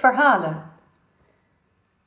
Verhalen. 0.00 0.62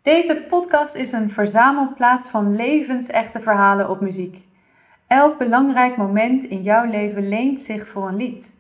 Deze 0.02 0.46
podcast 0.50 0.96
is 0.96 1.12
een 1.12 1.30
verzamelplaats 1.30 2.30
van 2.30 2.56
levensechte 2.56 3.40
verhalen 3.40 3.90
op 3.90 4.02
muziek. 4.02 4.48
Elk 5.08 5.38
belangrijk 5.38 5.98
moment 5.98 6.44
in 6.44 6.62
jouw 6.62 6.86
leven 6.86 7.28
leent 7.28 7.62
zich 7.62 7.88
voor 7.88 8.08
een 8.08 8.16
lied. 8.16 8.60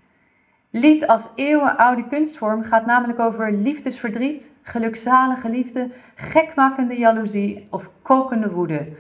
Lied 0.70 1.07
als 1.07 1.30
eeuwenoude 1.35 2.07
kunstvorm 2.07 2.63
gaat 2.63 2.85
namelijk 2.85 3.20
over 3.20 3.52
liefdesverdriet, 3.52 4.58
gelukzalige 4.63 5.50
liefde, 5.50 5.89
gekmakende 6.16 6.97
jaloezie 6.97 7.67
of 7.70 7.89
kokende 8.02 8.52
woede. 8.52 8.91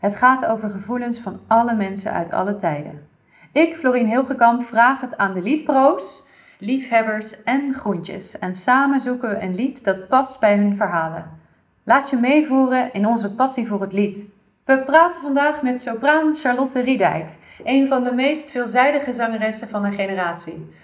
Het 0.00 0.16
gaat 0.16 0.46
over 0.46 0.70
gevoelens 0.70 1.20
van 1.20 1.40
alle 1.46 1.74
mensen 1.74 2.12
uit 2.12 2.32
alle 2.32 2.56
tijden. 2.56 3.08
Ik, 3.52 3.76
Florien 3.76 4.06
Hilgekamp, 4.06 4.62
vraag 4.62 5.00
het 5.00 5.16
aan 5.16 5.34
de 5.34 5.42
liedpro's, 5.42 6.28
liefhebbers 6.60 7.42
en 7.42 7.74
groentjes. 7.74 8.38
En 8.38 8.54
samen 8.54 9.00
zoeken 9.00 9.28
we 9.28 9.42
een 9.42 9.54
lied 9.54 9.84
dat 9.84 10.08
past 10.08 10.40
bij 10.40 10.56
hun 10.56 10.76
verhalen. 10.76 11.38
Laat 11.84 12.10
je 12.10 12.16
meevoeren 12.16 12.92
in 12.92 13.06
onze 13.06 13.34
passie 13.34 13.66
voor 13.66 13.80
het 13.80 13.92
lied. 13.92 14.26
We 14.64 14.78
praten 14.78 15.20
vandaag 15.20 15.62
met 15.62 15.80
sopraan 15.80 16.34
Charlotte 16.34 16.80
Riedijk, 16.80 17.30
een 17.64 17.88
van 17.88 18.04
de 18.04 18.12
meest 18.12 18.50
veelzijdige 18.50 19.12
zangeressen 19.12 19.68
van 19.68 19.82
haar 19.82 19.92
generatie. 19.92 20.74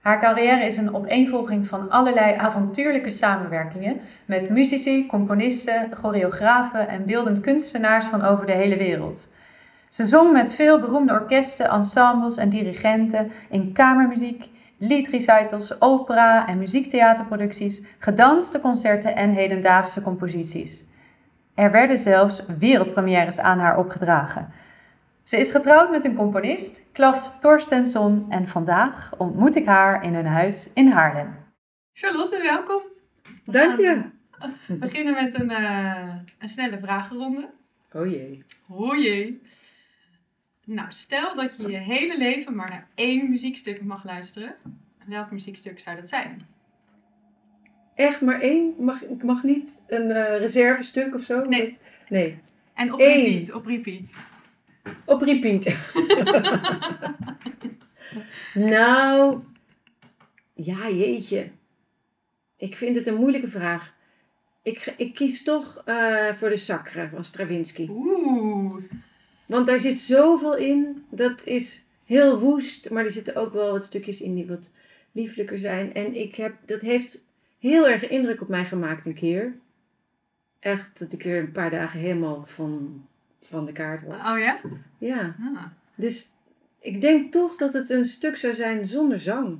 Haar 0.00 0.20
carrière 0.20 0.64
is 0.64 0.76
een 0.76 0.94
opeenvolging 0.94 1.66
van 1.66 1.90
allerlei 1.90 2.36
avontuurlijke 2.36 3.10
samenwerkingen 3.10 4.00
met 4.24 4.50
muzici, 4.50 5.06
componisten, 5.06 5.88
choreografen 6.00 6.88
en 6.88 7.06
beeldend 7.06 7.40
kunstenaars 7.40 8.04
van 8.04 8.24
over 8.24 8.46
de 8.46 8.52
hele 8.52 8.76
wereld. 8.76 9.34
Ze 9.88 10.06
zong 10.06 10.32
met 10.32 10.52
veel 10.52 10.80
beroemde 10.80 11.12
orkesten, 11.12 11.68
ensembles 11.68 12.36
en 12.36 12.48
dirigenten 12.48 13.30
in 13.50 13.72
kamermuziek, 13.72 14.50
liedrecitals, 14.78 15.80
opera 15.80 16.46
en 16.46 16.58
muziektheaterproducties, 16.58 17.82
gedanste 17.98 18.60
concerten 18.60 19.16
en 19.16 19.30
hedendaagse 19.30 20.02
composities. 20.02 20.86
Er 21.54 21.70
werden 21.70 21.98
zelfs 21.98 22.46
wereldpremières 22.58 23.38
aan 23.38 23.58
haar 23.58 23.78
opgedragen. 23.78 24.52
Ze 25.22 25.38
is 25.38 25.50
getrouwd 25.50 25.90
met 25.90 26.04
een 26.04 26.14
componist, 26.14 26.88
Klas 26.92 27.40
Torstensson, 27.40 28.26
en 28.28 28.48
vandaag 28.48 29.14
ontmoet 29.16 29.56
ik 29.56 29.66
haar 29.66 30.04
in 30.04 30.14
hun 30.14 30.26
huis 30.26 30.72
in 30.72 30.88
Haarlem. 30.88 31.36
Charlotte, 31.92 32.42
welkom. 32.42 32.82
Dank 33.44 33.80
je. 33.80 34.02
We 34.66 34.74
beginnen 34.74 35.14
met 35.14 35.40
een, 35.40 35.50
uh, 35.50 36.14
een 36.38 36.48
snelle 36.48 36.78
vragenronde. 36.78 37.50
Oh 37.92 38.06
jee. 38.06 38.44
Oh 38.68 38.96
jee. 38.96 39.42
Nou, 40.68 40.86
stel 40.92 41.34
dat 41.34 41.56
je 41.56 41.68
je 41.68 41.76
hele 41.76 42.18
leven 42.18 42.54
maar 42.54 42.68
naar 42.68 42.88
één 42.94 43.30
muziekstuk 43.30 43.82
mag 43.82 44.04
luisteren. 44.04 44.54
Welk 45.06 45.30
muziekstuk 45.30 45.80
zou 45.80 45.96
dat 45.96 46.08
zijn? 46.08 46.46
Echt 47.94 48.20
maar 48.20 48.40
één? 48.40 48.74
Mag, 48.78 49.02
ik 49.04 49.22
mag 49.22 49.42
niet 49.42 49.80
een 49.86 50.10
uh, 50.10 50.38
reservestuk 50.38 51.14
of 51.14 51.22
zo? 51.22 51.44
Nee. 51.44 51.78
Nee. 52.08 52.38
En 52.74 52.92
op 52.92 53.00
Eén. 53.00 53.24
repeat, 53.24 53.52
op 53.54 53.66
repeat. 53.66 54.14
Op 55.04 55.22
repeat. 55.22 55.74
nou, 58.74 59.42
ja 60.54 60.90
jeetje. 60.90 61.50
Ik 62.56 62.76
vind 62.76 62.96
het 62.96 63.06
een 63.06 63.16
moeilijke 63.16 63.48
vraag. 63.48 63.94
Ik, 64.62 64.94
ik 64.96 65.14
kies 65.14 65.42
toch 65.42 65.82
uh, 65.86 66.32
voor 66.32 66.48
de 66.48 66.56
Sacre 66.56 67.08
van 67.08 67.24
Stravinsky. 67.24 67.86
Oeh. 67.90 68.82
Want 69.48 69.66
daar 69.66 69.80
zit 69.80 69.98
zoveel 69.98 70.56
in. 70.56 71.04
Dat 71.10 71.46
is 71.46 71.86
heel 72.04 72.38
woest, 72.38 72.90
maar 72.90 73.04
er 73.04 73.10
zitten 73.10 73.36
ook 73.36 73.52
wel 73.52 73.72
wat 73.72 73.84
stukjes 73.84 74.20
in 74.20 74.34
die 74.34 74.46
wat 74.46 74.72
lieflijker 75.12 75.58
zijn. 75.58 75.94
En 75.94 76.14
ik 76.14 76.34
heb, 76.34 76.54
dat 76.66 76.80
heeft 76.80 77.24
heel 77.58 77.88
erg 77.88 78.08
indruk 78.08 78.40
op 78.40 78.48
mij 78.48 78.64
gemaakt 78.64 79.06
een 79.06 79.14
keer. 79.14 79.54
Echt 80.60 80.98
dat 80.98 81.12
ik 81.12 81.24
er 81.24 81.38
een 81.38 81.52
paar 81.52 81.70
dagen 81.70 82.00
helemaal 82.00 82.44
van, 82.46 83.04
van 83.40 83.64
de 83.66 83.72
kaart 83.72 84.02
was. 84.02 84.16
Oh 84.16 84.38
ja? 84.38 84.60
Ja. 84.98 85.36
Ah. 85.40 85.64
Dus 85.94 86.32
ik 86.80 87.00
denk 87.00 87.32
toch 87.32 87.56
dat 87.56 87.74
het 87.74 87.90
een 87.90 88.06
stuk 88.06 88.36
zou 88.36 88.54
zijn 88.54 88.86
zonder 88.86 89.20
zang. 89.20 89.58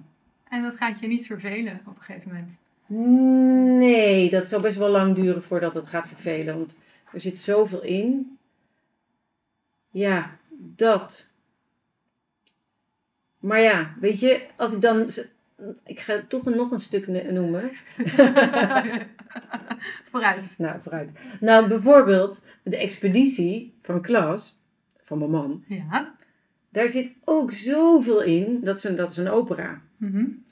En 0.49 0.62
dat 0.62 0.76
gaat 0.76 1.00
je 1.00 1.06
niet 1.06 1.26
vervelen 1.26 1.81
op 1.87 1.97
een 1.97 2.03
gegeven 2.03 2.28
moment? 2.28 2.60
Nee, 3.78 4.31
dat 4.31 4.49
zal 4.49 4.60
best 4.60 4.78
wel 4.78 4.88
lang 4.88 5.15
duren 5.15 5.43
voordat 5.43 5.75
het 5.75 5.87
gaat 5.87 6.09
vervelen. 6.09 6.56
Want 6.56 6.81
er 7.12 7.20
zit 7.20 7.41
zoveel 7.41 7.82
in. 7.82 8.38
Ja, 9.91 10.37
dat. 10.50 11.31
Maar 13.38 13.60
ja, 13.60 13.94
weet 14.00 14.21
je, 14.21 14.47
als 14.56 14.72
ik 14.72 14.81
dan. 14.81 15.10
Ik 15.84 16.00
ga 16.00 16.25
toch 16.28 16.44
nog 16.44 16.71
een 16.71 16.81
stuk 16.81 17.06
noemen. 17.06 17.62
vooruit. 20.10 20.54
Nou, 20.59 20.81
vooruit. 20.81 21.10
Nou, 21.41 21.69
bijvoorbeeld 21.69 22.47
de 22.62 22.76
expeditie 22.76 23.75
van 23.82 24.03
Klaas, 24.03 24.59
van 25.03 25.19
mijn 25.19 25.31
man. 25.31 25.65
Ja. 25.66 26.15
Daar 26.69 26.91
zit 26.91 27.15
ook 27.25 27.53
zoveel 27.53 28.22
in. 28.22 28.60
Dat 28.62 28.76
is 28.76 28.84
een, 28.84 28.97
dat 28.97 29.10
is 29.10 29.16
een 29.16 29.31
opera. 29.31 29.82
Mm 29.97 30.44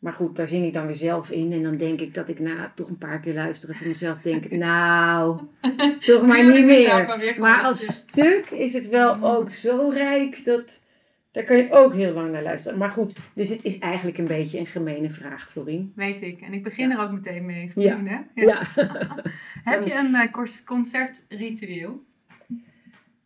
Maar 0.00 0.12
goed, 0.12 0.36
daar 0.36 0.48
zing 0.48 0.66
ik 0.66 0.72
dan 0.72 0.86
weer 0.86 0.96
zelf 0.96 1.30
in. 1.30 1.52
En 1.52 1.62
dan 1.62 1.76
denk 1.76 2.00
ik 2.00 2.14
dat 2.14 2.28
ik 2.28 2.38
na 2.38 2.72
toch 2.74 2.88
een 2.88 2.98
paar 2.98 3.20
keer 3.20 3.34
luisteren 3.34 3.74
voor 3.74 3.86
mezelf 3.86 4.20
denk... 4.20 4.50
nou, 4.66 5.40
toch 6.06 6.26
maar 6.26 6.52
niet 6.52 6.64
meer. 6.64 7.36
Maar 7.38 7.62
als 7.62 7.86
stuk 7.86 8.50
is 8.50 8.72
het 8.72 8.88
wel 8.88 9.22
ook 9.22 9.52
zo 9.52 9.88
rijk 9.88 10.44
dat... 10.44 10.84
Daar 11.32 11.44
kan 11.44 11.56
je 11.56 11.72
ook 11.72 11.94
heel 11.94 12.12
lang 12.12 12.32
naar 12.32 12.42
luisteren. 12.42 12.78
Maar 12.78 12.90
goed, 12.90 13.16
dus 13.34 13.48
het 13.48 13.64
is 13.64 13.78
eigenlijk 13.78 14.18
een 14.18 14.26
beetje 14.26 14.58
een 14.58 14.66
gemene 14.66 15.10
vraag, 15.10 15.50
Florien. 15.50 15.92
Weet 15.96 16.22
ik. 16.22 16.40
En 16.40 16.52
ik 16.52 16.62
begin 16.62 16.90
er 16.90 16.98
ook 16.98 17.10
meteen 17.10 17.46
mee, 17.46 17.70
Florien. 17.70 18.04
Ja. 18.04 18.26
Hè? 18.34 18.42
ja. 18.42 18.62
Heb 19.70 19.86
je 19.86 19.94
een 19.94 20.10
uh, 20.10 20.54
concertritueel? 20.64 22.02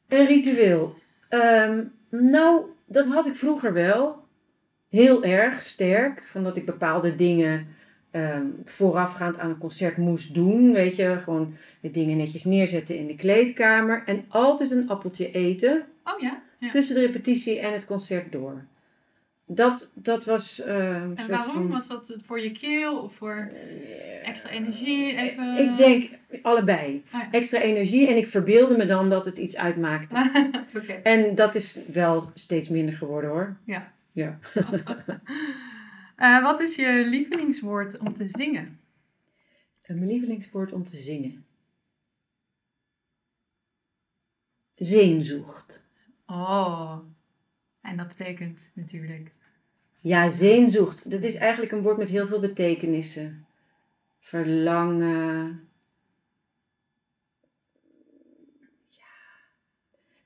Een 0.08 0.26
ritueel? 0.26 0.98
Um, 1.30 1.92
nou, 2.08 2.62
dat 2.86 3.06
had 3.06 3.26
ik 3.26 3.34
vroeger 3.34 3.72
wel. 3.72 4.23
Heel 4.94 5.24
erg 5.24 5.62
sterk. 5.62 6.22
Van 6.26 6.44
dat 6.44 6.56
ik 6.56 6.66
bepaalde 6.66 7.16
dingen 7.16 7.66
um, 8.12 8.62
voorafgaand 8.64 9.38
aan 9.38 9.50
een 9.50 9.58
concert 9.58 9.96
moest 9.96 10.34
doen. 10.34 10.72
Weet 10.72 10.96
je, 10.96 11.18
gewoon 11.24 11.54
de 11.80 11.90
dingen 11.90 12.16
netjes 12.16 12.44
neerzetten 12.44 12.98
in 12.98 13.06
de 13.06 13.16
kleedkamer. 13.16 14.02
En 14.06 14.24
altijd 14.28 14.70
een 14.70 14.88
appeltje 14.88 15.30
eten. 15.30 15.84
Oh 16.04 16.20
ja? 16.20 16.42
ja. 16.58 16.70
Tussen 16.70 16.94
de 16.94 17.00
repetitie 17.00 17.58
en 17.58 17.72
het 17.72 17.86
concert 17.86 18.32
door. 18.32 18.64
Dat, 19.46 19.92
dat 19.94 20.24
was. 20.24 20.62
Uh, 20.66 20.94
en 20.94 21.28
waarom? 21.28 21.52
Van, 21.52 21.70
was 21.70 21.88
dat 21.88 22.16
voor 22.24 22.40
je 22.40 22.52
keel 22.52 22.98
of 22.98 23.14
voor 23.14 23.50
extra 24.22 24.50
energie? 24.50 25.16
Even... 25.16 25.58
Ik 25.58 25.76
denk 25.76 26.10
allebei. 26.42 27.02
Ah, 27.10 27.20
ja. 27.20 27.28
Extra 27.30 27.60
energie 27.60 28.08
en 28.08 28.16
ik 28.16 28.28
verbeelde 28.28 28.76
me 28.76 28.86
dan 28.86 29.10
dat 29.10 29.24
het 29.24 29.38
iets 29.38 29.56
uitmaakte. 29.56 30.16
okay. 30.76 31.00
En 31.02 31.34
dat 31.34 31.54
is 31.54 31.80
wel 31.92 32.30
steeds 32.34 32.68
minder 32.68 32.94
geworden 32.94 33.30
hoor. 33.30 33.56
Ja. 33.64 33.92
Ja. 34.14 34.38
uh, 36.18 36.42
wat 36.48 36.60
is 36.60 36.76
je 36.76 37.06
lievelingswoord 37.06 37.98
om 37.98 38.12
te 38.12 38.28
zingen? 38.28 38.80
Mijn 39.86 40.06
lievelingswoord 40.06 40.72
om 40.72 40.84
te 40.84 40.96
zingen. 40.96 41.44
Zeenzocht. 44.74 45.86
Oh. 46.26 46.98
En 47.80 47.96
dat 47.96 48.08
betekent 48.08 48.72
natuurlijk. 48.74 49.32
Ja, 50.00 50.30
zeenzocht. 50.30 51.10
Dat 51.10 51.24
is 51.24 51.34
eigenlijk 51.34 51.72
een 51.72 51.82
woord 51.82 51.96
met 51.96 52.08
heel 52.08 52.26
veel 52.26 52.40
betekenissen. 52.40 53.46
Verlangen. 54.18 55.68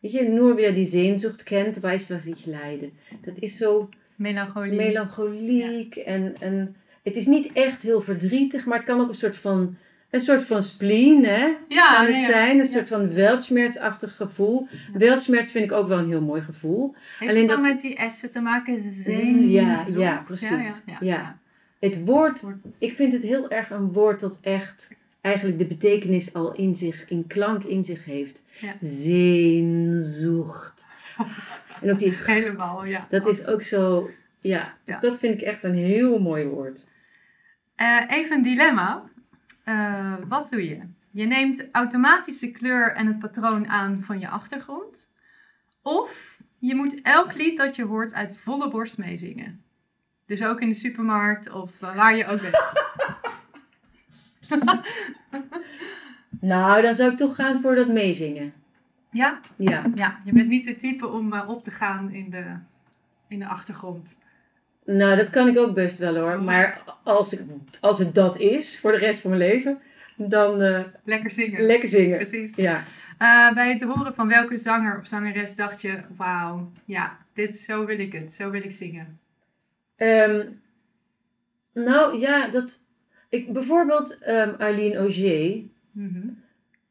Weet 0.01 0.13
je, 0.13 0.29
nur 0.29 0.55
wer 0.55 0.75
die 0.75 0.87
Sehnsucht 0.87 1.45
kent, 1.45 1.83
weiß, 1.83 2.11
was 2.11 2.27
ich 2.27 2.47
leide. 2.47 2.91
Dat 3.25 3.35
is 3.39 3.57
zo 3.57 3.89
Melancholie. 4.17 4.77
melancholiek. 4.77 5.95
Ja. 5.95 6.03
En, 6.03 6.35
en 6.41 6.77
het 7.03 7.17
is 7.17 7.27
niet 7.27 7.53
echt 7.53 7.83
heel 7.83 8.01
verdrietig, 8.01 8.67
maar 8.67 8.77
het 8.79 8.87
kan 8.87 9.01
ook 9.01 9.09
een 9.09 9.15
soort 9.15 9.37
van 9.37 9.77
een 10.11 10.21
soort 10.21 10.45
van 10.45 10.63
spleen, 10.63 11.25
hè? 11.25 11.55
Ja, 11.69 11.95
kan 11.95 12.15
het 12.15 12.25
zijn. 12.25 12.59
Een 12.59 12.67
soort 12.67 12.89
van 12.89 13.15
weltschmertsachtig 13.15 14.17
gevoel. 14.17 14.67
Ja. 14.99 15.21
Vind 15.21 15.55
ik 15.55 15.73
ook 15.73 15.89
wel 15.89 15.99
een 15.99 16.09
heel 16.09 16.23
mooi 16.23 16.43
gevoel. 16.43 16.95
Heeft 17.19 17.31
Alleen 17.31 17.43
het 17.43 17.51
dan 17.51 17.63
dat... 17.63 17.73
met 17.73 17.81
die 17.81 18.11
S'en 18.11 18.33
te 18.33 18.41
maken? 18.41 18.79
Zin, 18.79 19.51
ja, 19.51 19.85
ja, 19.97 20.23
precies. 20.27 20.85
Ja, 21.01 21.39
Het 21.79 22.05
woord, 22.05 22.41
ik 22.79 22.93
vind 22.95 23.13
het 23.13 23.23
heel 23.23 23.51
erg 23.51 23.71
een 23.71 23.93
woord 23.93 24.21
dat 24.21 24.39
echt 24.43 24.95
eigenlijk 25.29 25.59
de 25.59 25.67
betekenis 25.67 26.35
al 26.35 26.53
in 26.53 26.77
zich, 26.77 27.09
in 27.09 27.27
klank 27.27 27.65
in 27.65 27.85
zich 27.85 28.05
heeft. 28.05 28.45
Zeenzocht. 28.83 30.87
en 31.83 31.91
ook 31.91 31.99
die... 31.99 32.13
Helemaal, 32.13 32.85
ja. 32.85 33.07
Dat 33.11 33.27
is 33.27 33.47
ook 33.47 33.63
zo, 33.63 34.11
ja. 34.41 34.77
Dus 34.85 35.01
dat 35.01 35.19
vind 35.19 35.35
ik 35.35 35.41
echt 35.41 35.65
een 35.65 35.75
heel 35.75 36.19
mooi 36.19 36.45
woord. 36.45 36.85
Uh, 37.77 38.03
even 38.09 38.37
een 38.37 38.43
dilemma. 38.43 39.05
Uh, 39.65 40.15
wat 40.29 40.49
doe 40.49 40.69
je? 40.69 40.81
Je 41.11 41.27
neemt 41.27 41.69
automatisch 41.73 42.39
de 42.39 42.51
kleur 42.51 42.95
en 42.95 43.07
het 43.07 43.19
patroon 43.19 43.69
aan 43.69 44.03
van 44.03 44.21
je 44.21 44.29
achtergrond. 44.29 45.13
Of 45.83 46.41
je 46.59 46.75
moet 46.75 47.03
elk 47.03 47.35
lied 47.35 47.57
dat 47.57 47.77
je 47.77 47.85
hoort 47.85 48.15
uit 48.15 48.37
volle 48.37 48.71
borst 48.71 48.99
meezingen. 48.99 49.63
Dus 50.27 50.45
ook 50.45 50.61
in 50.61 50.69
de 50.69 50.75
supermarkt 50.75 51.51
of 51.51 51.79
waar 51.79 52.17
je 52.17 52.27
ook 52.27 52.41
bent. 52.41 52.55
nou, 56.41 56.83
dan 56.83 56.95
zou 56.95 57.11
ik 57.11 57.17
toch 57.17 57.35
gaan 57.35 57.61
voor 57.61 57.75
dat 57.75 57.89
meezingen. 57.89 58.53
Ja? 59.11 59.41
Ja. 59.57 59.85
Ja, 59.95 60.21
je 60.25 60.33
bent 60.33 60.49
niet 60.49 60.65
de 60.65 60.77
type 60.77 61.07
om 61.07 61.33
eh, 61.33 61.49
op 61.49 61.65
te 61.65 61.71
gaan 61.71 62.11
in 62.11 62.31
de, 62.31 62.45
in 63.29 63.39
de 63.39 63.47
achtergrond. 63.47 64.23
Nou, 64.85 65.17
dat 65.17 65.31
kan 65.31 65.49
ik 65.49 65.59
ook 65.59 65.75
best 65.75 65.99
wel 65.99 66.17
hoor. 66.17 66.43
Maar 66.43 66.81
als, 67.03 67.33
ik, 67.33 67.41
als 67.81 67.99
het 67.99 68.15
dat 68.15 68.39
is 68.39 68.79
voor 68.81 68.93
de 68.93 68.99
rest 68.99 69.21
van 69.21 69.31
mijn 69.31 69.43
leven, 69.43 69.79
dan 70.17 70.63
eh, 70.63 70.81
Lekker 71.05 71.31
zingen. 71.31 71.67
lekker 71.67 71.89
zingen. 71.89 72.17
Precies. 72.17 72.57
Ja. 72.57 72.81
Eh, 73.19 73.55
bij 73.55 73.73
het 73.73 73.83
horen 73.83 74.15
van 74.15 74.29
welke 74.29 74.57
zanger 74.57 74.99
of 74.99 75.07
zangeres 75.07 75.57
dacht 75.57 75.81
je, 75.81 76.01
wauw, 76.17 76.71
ja, 76.85 77.19
dit, 77.33 77.57
zo 77.57 77.85
wil 77.85 77.99
ik 77.99 78.13
het, 78.13 78.33
zo 78.33 78.51
wil 78.51 78.63
ik 78.63 78.73
zingen. 78.73 79.19
Ehm, 79.97 80.47
nou 81.73 82.19
ja, 82.19 82.49
dat. 82.49 82.87
Ik, 83.29 83.53
bijvoorbeeld 83.53 84.19
ehm 84.19 84.55
Arlene 84.59 84.97
Auger. 84.97 85.63
Mhm. 85.91 86.29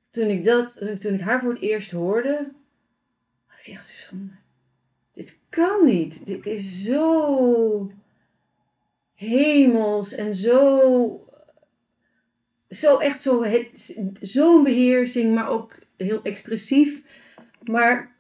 Toen 0.10 0.28
ik, 0.28 0.44
dat, 0.44 1.00
toen 1.00 1.14
ik 1.14 1.22
haar 1.22 1.42
voor 1.42 1.54
het 1.54 1.62
eerst 1.62 1.92
hoorde, 1.92 2.52
had 3.46 3.60
ik 3.60 3.74
echt 3.74 3.86
zoiets 3.86 4.06
van: 4.06 4.32
dit 5.12 5.40
kan 5.50 5.86
niet. 5.86 6.26
Dit 6.26 6.46
is 6.46 6.84
zo 6.84 7.92
hemels 9.14 10.16
en 10.16 10.36
zo. 10.36 11.22
Zo 12.70 12.98
echt 12.98 13.22
zo, 13.22 13.46
zo'n 14.22 14.64
beheersing, 14.64 15.36
maar 15.36 15.50
ook 15.50 15.80
heel 15.98 16.24
expressief. 16.24 17.06
Maar 17.64 18.16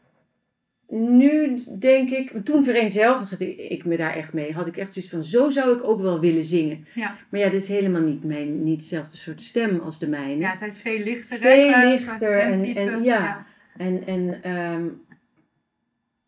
nu 0.89 1.59
denk 1.79 2.09
ik, 2.09 2.31
toen 2.43 2.63
vereenzelvigde 2.63 3.55
ik 3.55 3.85
me 3.85 3.97
daar 3.97 4.13
echt 4.15 4.33
mee. 4.33 4.53
Had 4.53 4.67
ik 4.67 4.77
echt 4.77 4.93
zoiets 4.93 5.11
van, 5.11 5.23
zo 5.23 5.49
zou 5.49 5.77
ik 5.77 5.83
ook 5.83 6.01
wel 6.01 6.19
willen 6.19 6.45
zingen. 6.45 6.85
Ja. 6.95 7.15
Maar 7.29 7.39
ja, 7.39 7.49
dit 7.49 7.61
is 7.61 7.69
helemaal 7.69 8.01
niet, 8.01 8.23
mijn, 8.23 8.63
niet 8.63 8.79
hetzelfde 8.81 9.17
soort 9.17 9.43
stem 9.43 9.79
als 9.79 9.99
de 9.99 10.07
mijne. 10.09 10.41
ja, 10.41 10.55
zij 10.55 10.67
is 10.67 10.77
veel 10.81 10.99
lichter. 10.99 11.37
Veel 11.37 11.69
hè, 11.69 11.89
lichter 11.89 12.39
en- 12.39 12.75
en 12.75 13.03
ja. 13.03 13.45
En, 13.77 14.03
en, 14.07 14.43
ehm, 14.43 14.85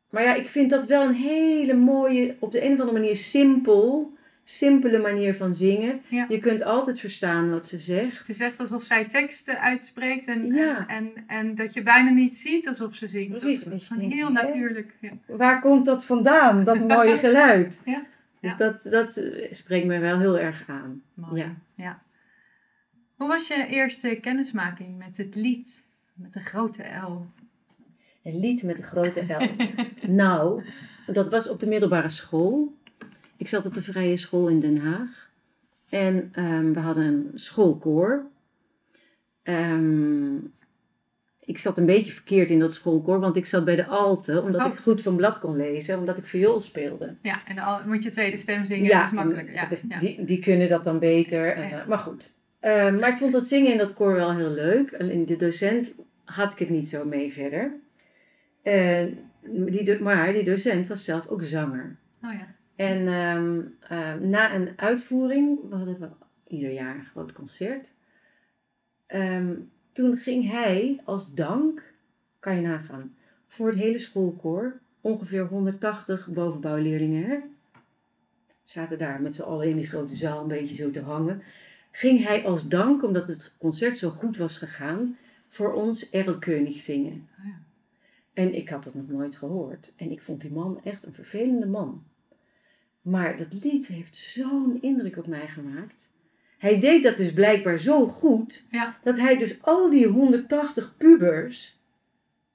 maar 0.09 0.23
ja, 0.23 0.35
ik 0.35 0.47
vind 0.47 0.69
dat 0.69 0.85
wel 0.85 1.03
een 1.07 1.13
hele 1.13 1.73
mooie, 1.73 2.35
op 2.39 2.51
de 2.51 2.63
een 2.65 2.73
of 2.73 2.79
andere 2.79 2.99
manier 2.99 3.15
simpel, 3.15 4.13
simpele 4.49 4.97
manier 4.99 5.35
van 5.35 5.55
zingen. 5.55 6.01
Ja. 6.07 6.25
Je 6.29 6.39
kunt 6.39 6.63
altijd 6.63 6.99
verstaan 6.99 7.49
wat 7.49 7.67
ze 7.67 7.79
zegt. 7.79 8.17
Het 8.19 8.29
is 8.29 8.39
echt 8.39 8.59
alsof 8.59 8.83
zij 8.83 9.05
teksten 9.05 9.61
uitspreekt 9.61 10.27
en, 10.27 10.53
Ja. 10.53 10.87
en, 10.87 11.11
en, 11.15 11.23
en 11.27 11.55
dat 11.55 11.73
je 11.73 11.83
bijna 11.83 12.09
niet 12.09 12.37
ziet 12.37 12.67
alsof 12.67 12.95
ze 12.95 13.07
zingt. 13.07 13.29
Precies, 13.29 13.63
Dat 13.63 13.73
is 13.73 13.87
je 13.87 13.95
heel 13.95 14.25
hè? 14.27 14.31
natuurlijk. 14.31 14.95
Ja. 15.01 15.11
Waar 15.25 15.61
komt 15.61 15.85
dat 15.85 16.05
vandaan, 16.05 16.63
dat 16.63 16.87
mooie 16.87 17.17
geluid? 17.17 17.81
Ja. 17.85 18.05
Dus 18.41 18.57
dat, 18.57 18.83
dat 18.83 19.23
spreekt 19.51 19.87
mij 19.87 19.99
wel 20.01 20.19
heel 20.19 20.39
erg 20.39 20.63
aan. 20.67 21.01
Mooi. 21.13 21.41
Ja. 21.41 21.55
Ja. 21.75 22.01
Hoe 23.15 23.27
was 23.27 23.47
je 23.47 23.65
eerste 23.67 24.17
kennismaking 24.21 24.97
met 24.97 25.17
het 25.17 25.35
lied 25.35 25.85
met 26.13 26.33
de 26.33 26.39
grote 26.39 26.83
L? 27.07 27.25
Een 28.23 28.39
lied 28.39 28.63
met 28.63 28.77
een 28.77 28.83
grote 28.83 29.21
L. 29.27 29.45
nou, 30.11 30.63
dat 31.07 31.31
was 31.31 31.49
op 31.49 31.59
de 31.59 31.67
middelbare 31.67 32.09
school. 32.09 32.77
Ik 33.39 33.47
zat 33.47 33.65
op 33.65 33.73
de 33.73 33.81
vrije 33.81 34.17
school 34.17 34.47
in 34.47 34.59
Den 34.59 34.77
Haag. 34.77 35.29
En 35.89 36.29
ehm, 36.33 36.73
we 36.73 36.79
hadden 36.79 37.03
een 37.05 37.31
schoolkoor. 37.35 38.25
Ehm, 39.43 40.35
ik 41.39 41.57
zat 41.57 41.77
een 41.77 41.85
beetje 41.85 42.11
verkeerd 42.11 42.49
in 42.49 42.59
dat 42.59 42.73
schoolkoor, 42.73 43.19
want 43.19 43.35
ik 43.35 43.45
zat 43.45 43.65
bij 43.65 43.75
de 43.75 43.85
alte, 43.85 44.41
omdat 44.41 44.61
Oh. 44.65 44.73
ik 44.73 44.79
goed 44.79 45.01
van 45.01 45.15
blad 45.15 45.39
kon 45.39 45.55
lezen, 45.57 45.99
omdat 45.99 46.17
ik 46.17 46.25
viool 46.25 46.59
speelde. 46.59 47.15
Ja, 47.21 47.47
en 47.47 47.55
dan 47.55 47.81
moet 47.87 48.03
je 48.03 48.09
tweede 48.09 48.37
stem 48.37 48.65
zingen, 48.65 48.91
dat 48.91 49.05
is 49.05 49.11
makkelijker. 49.11 49.53
Ja, 49.53 49.69
is- 49.69 49.85
ja. 49.89 49.99
die, 49.99 50.25
die 50.25 50.39
kunnen 50.39 50.69
dat 50.69 50.83
dan 50.83 50.99
beter. 50.99 51.53
En, 51.55 51.69
Ja. 51.69 51.81
eh, 51.81 51.87
maar 51.87 51.97
goed. 51.97 52.35
Ehm, 52.59 52.95
maar 52.99 53.09
ik 53.09 53.17
vond 53.17 53.33
dat 53.33 53.45
zingen 53.47 53.71
in 53.71 53.77
dat 53.77 53.93
koor 53.93 54.13
wel 54.13 54.35
heel 54.35 54.49
leuk. 54.49 54.93
Alleen 54.99 55.25
de 55.25 55.35
docent 55.35 55.93
had 56.23 56.51
ik 56.51 56.59
het 56.59 56.69
niet 56.69 56.89
zo 56.89 57.05
mee 57.05 57.33
verder. 57.33 57.73
En 58.61 59.17
die, 59.49 59.99
maar 60.01 60.33
die 60.33 60.43
docent 60.43 60.87
was 60.87 61.05
zelf 61.05 61.27
ook 61.27 61.43
zanger. 61.43 61.95
Oh 62.23 62.31
ja. 62.33 62.47
En 62.79 63.07
ehm, 63.07 63.61
ehm, 63.79 64.27
na 64.27 64.55
een 64.55 64.73
uitvoering, 64.75 65.69
we 65.69 65.75
hadden 65.75 65.99
we 65.99 66.09
ieder 66.47 66.71
jaar 66.71 66.95
een 66.95 67.05
groot 67.05 67.31
concert. 67.31 67.93
Ehm, 69.05 69.55
toen 69.91 70.17
ging 70.17 70.49
hij 70.49 71.01
als 71.05 71.33
dank, 71.33 71.93
kan 72.39 72.55
je 72.55 72.61
nagaan, 72.61 73.15
voor 73.47 73.69
het 73.69 73.79
hele 73.79 73.99
schoolkoor, 73.99 74.79
ongeveer 75.01 75.45
180 75.45 76.27
bovenbouwleerlingen, 76.27 77.23
hè? 77.23 77.37
zaten 78.63 78.97
daar 78.97 79.21
met 79.21 79.35
z'n 79.35 79.41
allen 79.41 79.69
in 79.69 79.75
die 79.75 79.87
grote 79.87 80.15
zaal 80.15 80.41
een 80.41 80.47
beetje 80.47 80.75
zo 80.75 80.91
te 80.91 81.01
hangen. 81.01 81.41
Ging 81.91 82.23
hij 82.23 82.45
als 82.45 82.67
dank, 82.67 83.03
omdat 83.03 83.27
het 83.27 83.55
concert 83.57 83.97
zo 83.97 84.09
goed 84.09 84.37
was 84.37 84.57
gegaan, 84.57 85.17
voor 85.47 85.73
ons 85.73 86.09
Erlkönig 86.09 86.79
zingen. 86.79 87.27
Oh 87.39 87.45
ja. 87.45 87.59
En 88.33 88.53
ik 88.53 88.69
had 88.69 88.83
dat 88.83 88.93
nog 88.93 89.07
nooit 89.07 89.35
gehoord. 89.35 89.93
En 89.95 90.11
ik 90.11 90.21
vond 90.21 90.41
die 90.41 90.53
man 90.53 90.79
echt 90.83 91.03
een 91.03 91.13
vervelende 91.13 91.67
man. 91.67 92.03
Maar 93.01 93.37
dat 93.37 93.63
lied 93.63 93.87
heeft 93.87 94.15
zo'n 94.17 94.77
indruk 94.81 95.17
op 95.17 95.27
mij 95.27 95.47
gemaakt. 95.47 96.11
Hij 96.57 96.79
deed 96.79 97.03
dat 97.03 97.17
dus 97.17 97.33
blijkbaar 97.33 97.79
zo 97.79 98.07
goed, 98.07 98.65
Ja, 98.71 98.97
dat 99.03 99.19
hij 99.19 99.37
dus 99.37 99.63
al 99.63 99.89
die 99.89 100.07
180 100.07 100.97
pubers 100.97 101.79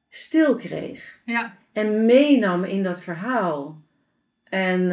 stil 0.09 0.57
kreeg. 0.57 1.21
ja. 1.25 1.57
En 1.73 2.07
meenam 2.07 2.65
in 2.65 2.83
dat 2.83 3.01
verhaal. 3.01 3.83
En 4.45 4.89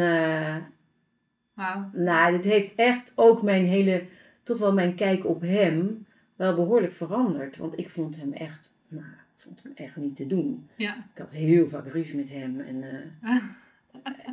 Wauw. 1.54 1.90
nou, 1.92 2.36
dit 2.36 2.44
heeft 2.44 2.74
echt 2.74 3.12
ook 3.14 3.42
mijn 3.42 3.64
hele, 3.64 4.04
toch 4.42 4.58
wel 4.58 4.72
mijn 4.72 4.94
kijk 4.94 5.26
op 5.26 5.40
hem, 5.40 6.06
wel 6.36 6.54
behoorlijk 6.54 6.92
veranderd. 6.92 7.56
Want 7.56 7.78
ik 7.78 7.90
vond 7.90 8.16
hem 8.16 8.32
echt, 8.32 8.74
nou, 8.88 9.04
ik 9.06 9.42
vond 9.42 9.62
hem 9.62 9.72
echt 9.74 9.96
niet 9.96 10.16
te 10.16 10.26
doen. 10.26 10.68
Ja. 10.76 10.96
Ik 11.14 11.18
had 11.20 11.32
heel 11.32 11.68
vaak 11.68 11.86
ruzie 11.86 12.16
met 12.16 12.30
hem. 12.30 12.60
En, 12.60 12.82
eh, 13.22 13.36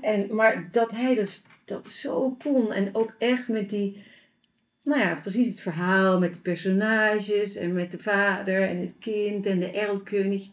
en, 0.01 0.35
maar 0.35 0.67
dat 0.71 0.91
hij 0.91 1.15
dus 1.15 1.43
dat 1.65 1.89
zo 1.89 2.35
kon. 2.43 2.73
En 2.73 2.89
ook 2.93 3.15
echt 3.19 3.47
met 3.47 3.69
die... 3.69 4.03
Nou 4.83 5.01
ja, 5.01 5.15
precies 5.15 5.47
het 5.47 5.59
verhaal 5.59 6.19
met 6.19 6.33
de 6.33 6.39
personages. 6.41 7.55
En 7.55 7.73
met 7.73 7.91
de 7.91 7.97
vader 7.97 8.61
en 8.69 8.77
het 8.79 8.93
kind 8.99 9.45
en 9.45 9.59
de 9.59 9.71
erlkönig. 9.71 10.43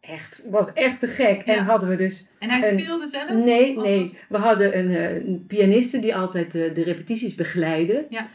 Echt, 0.00 0.46
was 0.50 0.72
echt 0.72 1.00
te 1.00 1.06
gek. 1.06 1.46
Ja. 1.46 1.56
En 1.56 1.64
hadden 1.64 1.88
we 1.88 1.96
dus... 1.96 2.28
En 2.38 2.50
hij 2.50 2.78
speelde 2.78 3.06
zelf? 3.06 3.30
Nee, 3.30 3.76
nee. 3.76 3.98
was- 3.98 4.16
We 4.28 4.36
hadden 4.38 4.78
een, 4.78 4.90
eh, 4.90 5.14
een 5.14 5.44
pianiste 5.46 6.00
die 6.00 6.14
altijd 6.16 6.54
eh, 6.54 6.74
de 6.74 6.82
repetities 6.82 7.34
begeleidde. 7.34 8.06
Ja. 8.10 8.28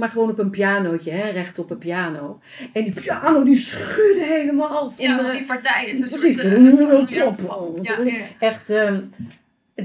Maar 0.00 0.08
gewoon 0.08 0.30
op 0.30 0.38
een 0.38 0.50
pianootje, 0.50 1.10
hè, 1.10 1.28
recht 1.30 1.58
op 1.58 1.70
een 1.70 1.78
piano. 1.78 2.40
En 2.72 2.84
die 2.84 2.92
piano 2.92 3.44
die 3.44 3.56
schudde 3.56 4.24
helemaal 4.24 4.90
van... 4.90 5.04
Ja, 5.04 5.16
eh, 5.16 5.22
want 5.22 5.32
die 5.32 5.44
partij 5.44 5.86
is 5.86 6.00
een 6.00 6.08
Precies. 6.08 6.40
soort... 6.40 7.10
eh, 7.78 7.84
ja. 7.84 8.24
Echt, 8.38 8.70
ehm, 8.70 9.00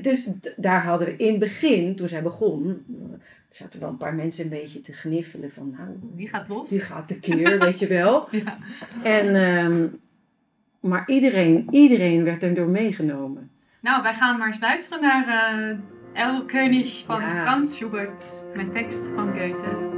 dus 0.02 0.30
daar 0.56 0.84
hadden 0.84 1.08
we 1.08 1.16
in 1.18 1.30
het 1.30 1.40
begin, 1.40 1.96
toen 1.96 2.08
zij 2.08 2.22
begon, 2.22 2.86
eh, 2.90 3.18
zaten 3.50 3.80
wel 3.80 3.90
een 3.90 3.98
paar 3.98 4.14
mensen 4.14 4.44
een 4.44 4.50
beetje 4.50 4.82
te 4.82 4.94
gniffelen 4.94 5.52
van, 5.52 5.76
nou, 5.78 5.90
Wie 6.16 6.28
gaat 6.28 6.48
los? 6.48 6.70
die 6.70 6.82
gaat 6.82 7.08
tekeer, 7.08 7.60
weet 7.66 7.80
je 7.80 7.88
wel. 7.88 8.28
Ja. 8.32 8.58
En, 9.04 9.36
ehm, 9.36 9.88
maar 10.80 11.04
iedereen, 11.08 11.68
iedereen 11.72 12.24
werd 12.24 12.44
erdoor 12.44 12.68
meegenomen. 12.68 13.50
Nou, 13.82 14.04
wij 14.04 14.14
gaan 14.14 14.38
maar 14.38 14.48
eens 14.48 14.60
luisteren 14.60 15.02
naar 15.04 15.28
eh 15.28 15.78
El 16.14 16.46
König 16.46 17.04
van 17.06 17.22
Ja. 17.22 17.44
Frans 17.44 17.76
Schubert. 17.76 18.46
Met 18.56 18.74
tekst 18.74 19.06
van 19.16 19.28
Goethe. 19.34 19.95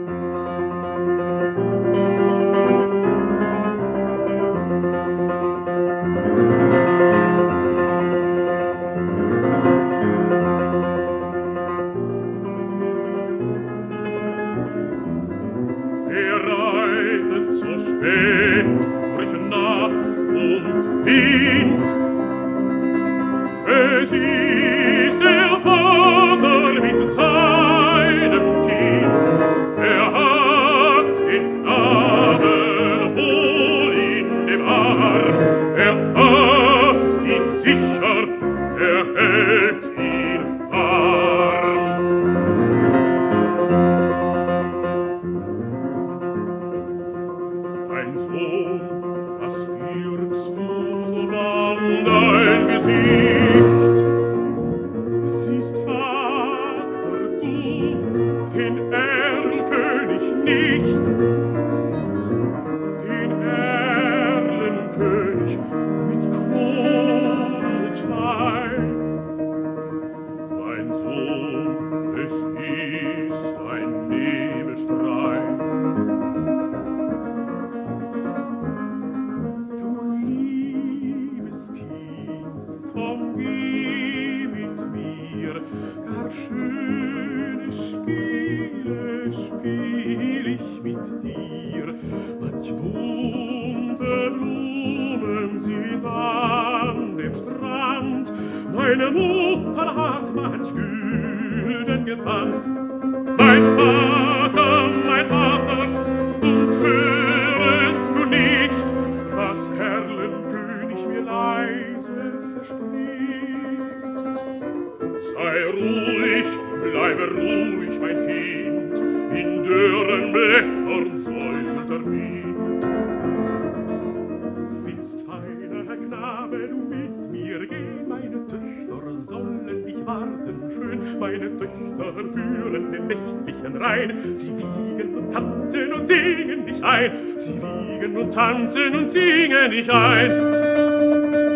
Warten 130.08 130.72
schön, 130.74 131.20
meine 131.20 131.50
Töchter 131.58 132.14
führen 132.14 132.92
den 132.94 133.08
nächtlichen 133.08 133.76
Rhein, 133.76 134.36
sie 134.38 134.58
wiegen 134.58 135.16
und 135.18 135.34
tanzen 135.34 135.94
und 135.94 136.08
singen 136.08 136.66
dich 136.66 136.82
ein, 136.82 137.12
sie 137.38 137.54
wiegen 137.62 138.18
und 138.18 138.34
tanzen 138.34 138.96
und 138.96 139.10
singen 139.10 139.70
dich 139.70 139.92
ein. 139.92 140.32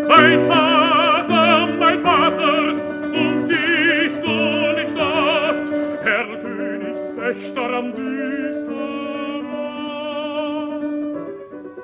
Mein 0.10 0.46
Vater, 0.48 1.70
mein 1.80 2.02
Vater, 2.02 2.74
und 3.14 3.48
siehst 3.48 4.22
du 4.22 4.74
nicht 4.76 4.98
dort, 4.98 5.72
Herr 6.04 6.28
Königswächter 6.42 7.74
am 7.74 7.94
düsteren? 7.94 9.46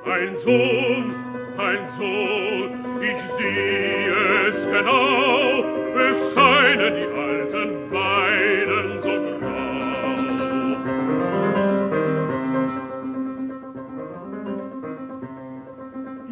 Ein 0.06 0.38
Sohn, 0.38 1.16
ein 1.58 1.90
Sohn, 1.98 3.02
ich 3.02 3.22
sehe 3.38 4.48
es 4.50 4.66
genau, 4.66 5.87
es 6.00 6.34
scheinen 6.34 6.96
die 6.96 7.08
alten 7.24 7.92
Weiden 7.92 9.02
so 9.02 9.10
grau. 9.10 9.68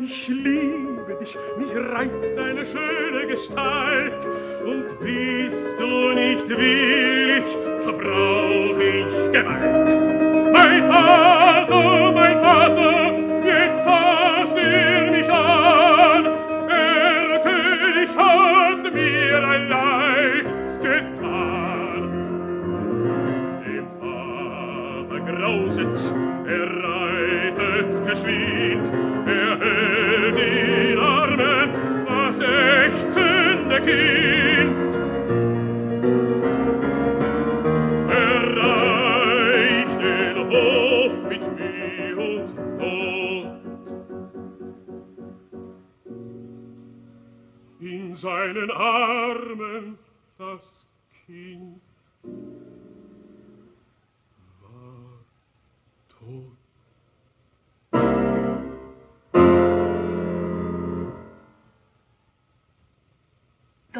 Ich 0.02 0.28
liebe 0.28 1.18
dich, 1.20 1.38
mich 1.58 1.76
reizt 1.76 2.38
deine 2.38 2.66
schöne 2.66 3.28
Gestalt. 3.28 4.28
Und 4.66 5.00
bist 5.00 5.80
du 5.80 6.14
nicht 6.14 6.50
willig, 6.50 7.46
so 7.78 7.92
brauch 7.94 8.80
ich 8.80 9.32
Gewalt. 9.32 10.15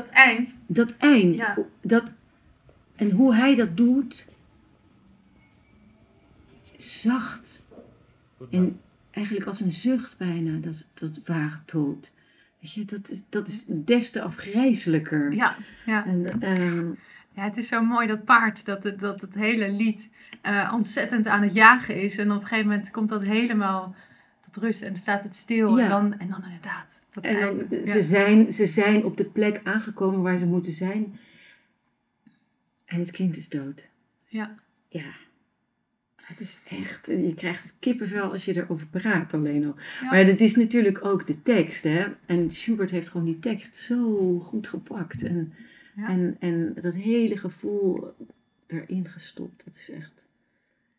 Dat 0.06 0.14
eind. 0.14 0.64
Dat 0.68 0.98
eind, 0.98 1.36
Ja. 1.40 1.58
dat, 1.82 2.14
en 2.96 3.12
hoe 3.12 3.36
hij 3.36 3.56
dat 3.56 3.78
doet, 3.78 4.28
zacht. 6.78 7.64
En 8.52 8.80
eigenlijk 9.12 9.48
als 9.48 9.62
een 9.62 9.72
zucht 9.72 10.18
bijna, 10.18 10.58
dat, 10.58 10.88
dat 10.94 11.20
ware 11.26 11.60
dood. 11.66 12.14
Weet 12.60 12.74
je, 12.74 12.86
dat 12.86 13.10
is, 13.10 13.24
dat 13.30 13.48
is 13.48 13.66
des 13.68 14.12
te 14.12 14.22
afgrijzelijker. 14.22 15.34
Ja, 15.34 15.56
ja. 15.86 16.06
En, 16.06 16.42
ehm, 16.42 16.88
ja, 17.34 17.44
het 17.44 17.58
is 17.58 17.68
zo 17.68 17.84
mooi 17.84 18.08
dat 18.08 18.24
paard, 18.24 18.66
dat 18.66 18.84
het, 18.84 19.00
dat 19.00 19.22
het 19.22 19.34
hele 19.34 19.72
lied 19.72 20.14
eh, 20.42 20.72
ontzettend 20.76 21.28
aan 21.28 21.42
het 21.42 21.54
jagen 21.54 22.02
is. 22.02 22.18
En 22.18 22.32
op 22.32 22.42
een 22.42 22.48
gegeven 22.48 22.70
moment 22.70 22.92
komt 22.92 23.10
dat 23.10 23.22
helemaal 23.22 23.96
tot 24.56 24.64
rust 24.64 24.82
en 24.82 24.98
staat 24.98 25.24
het 25.24 25.36
stil. 25.36 25.78
Ja. 25.78 25.84
En, 25.84 25.90
dan, 25.90 26.20
en 26.20 26.30
dan 26.30 26.44
inderdaad. 26.44 27.06
Dat 27.14 27.24
en 27.24 27.40
dan, 27.40 27.60
einde. 27.60 27.82
Ja. 27.86 27.92
ze, 27.92 28.02
zijn, 28.02 28.54
ze 28.54 28.66
zijn 28.66 29.04
op 29.04 29.18
de 29.18 29.26
plek 29.26 29.62
aangekomen 29.64 30.22
waar 30.22 30.38
ze 30.38 30.46
moeten 30.46 30.72
zijn. 30.72 31.20
En 32.86 33.00
het 33.00 33.12
kind 33.12 33.38
is 33.38 33.50
dood. 33.50 33.88
Ja. 34.26 34.56
Ja. 34.88 35.14
Het 36.16 36.40
is 36.40 36.60
echt, 36.70 37.08
je 37.08 37.34
krijgt 37.36 37.64
het 37.64 37.74
kippenvel 37.80 38.32
als 38.32 38.46
je 38.46 38.56
erover 38.56 38.88
praat 38.88 39.34
alleen 39.34 39.66
al. 39.66 39.76
Ja. 40.02 40.10
Maar 40.10 40.26
het 40.26 40.42
is 40.42 40.56
natuurlijk 40.56 41.06
ook 41.06 41.28
de 41.28 41.42
tekst, 41.42 41.84
hè. 41.84 42.06
En 42.26 42.52
Schubert 42.52 42.92
heeft 42.92 43.10
gewoon 43.10 43.26
die 43.26 43.40
tekst 43.40 43.76
zo 43.76 44.40
goed 44.40 44.68
gepakt. 44.68 45.24
En, 45.24 45.54
Ja. 45.96 46.08
en, 46.10 46.36
en 46.40 46.74
dat 46.82 46.96
hele 46.96 47.38
gevoel 47.38 48.14
erin 48.68 49.08
gestopt. 49.08 49.66
Dat 49.66 49.76
is 49.76 49.90
echt, 49.92 50.26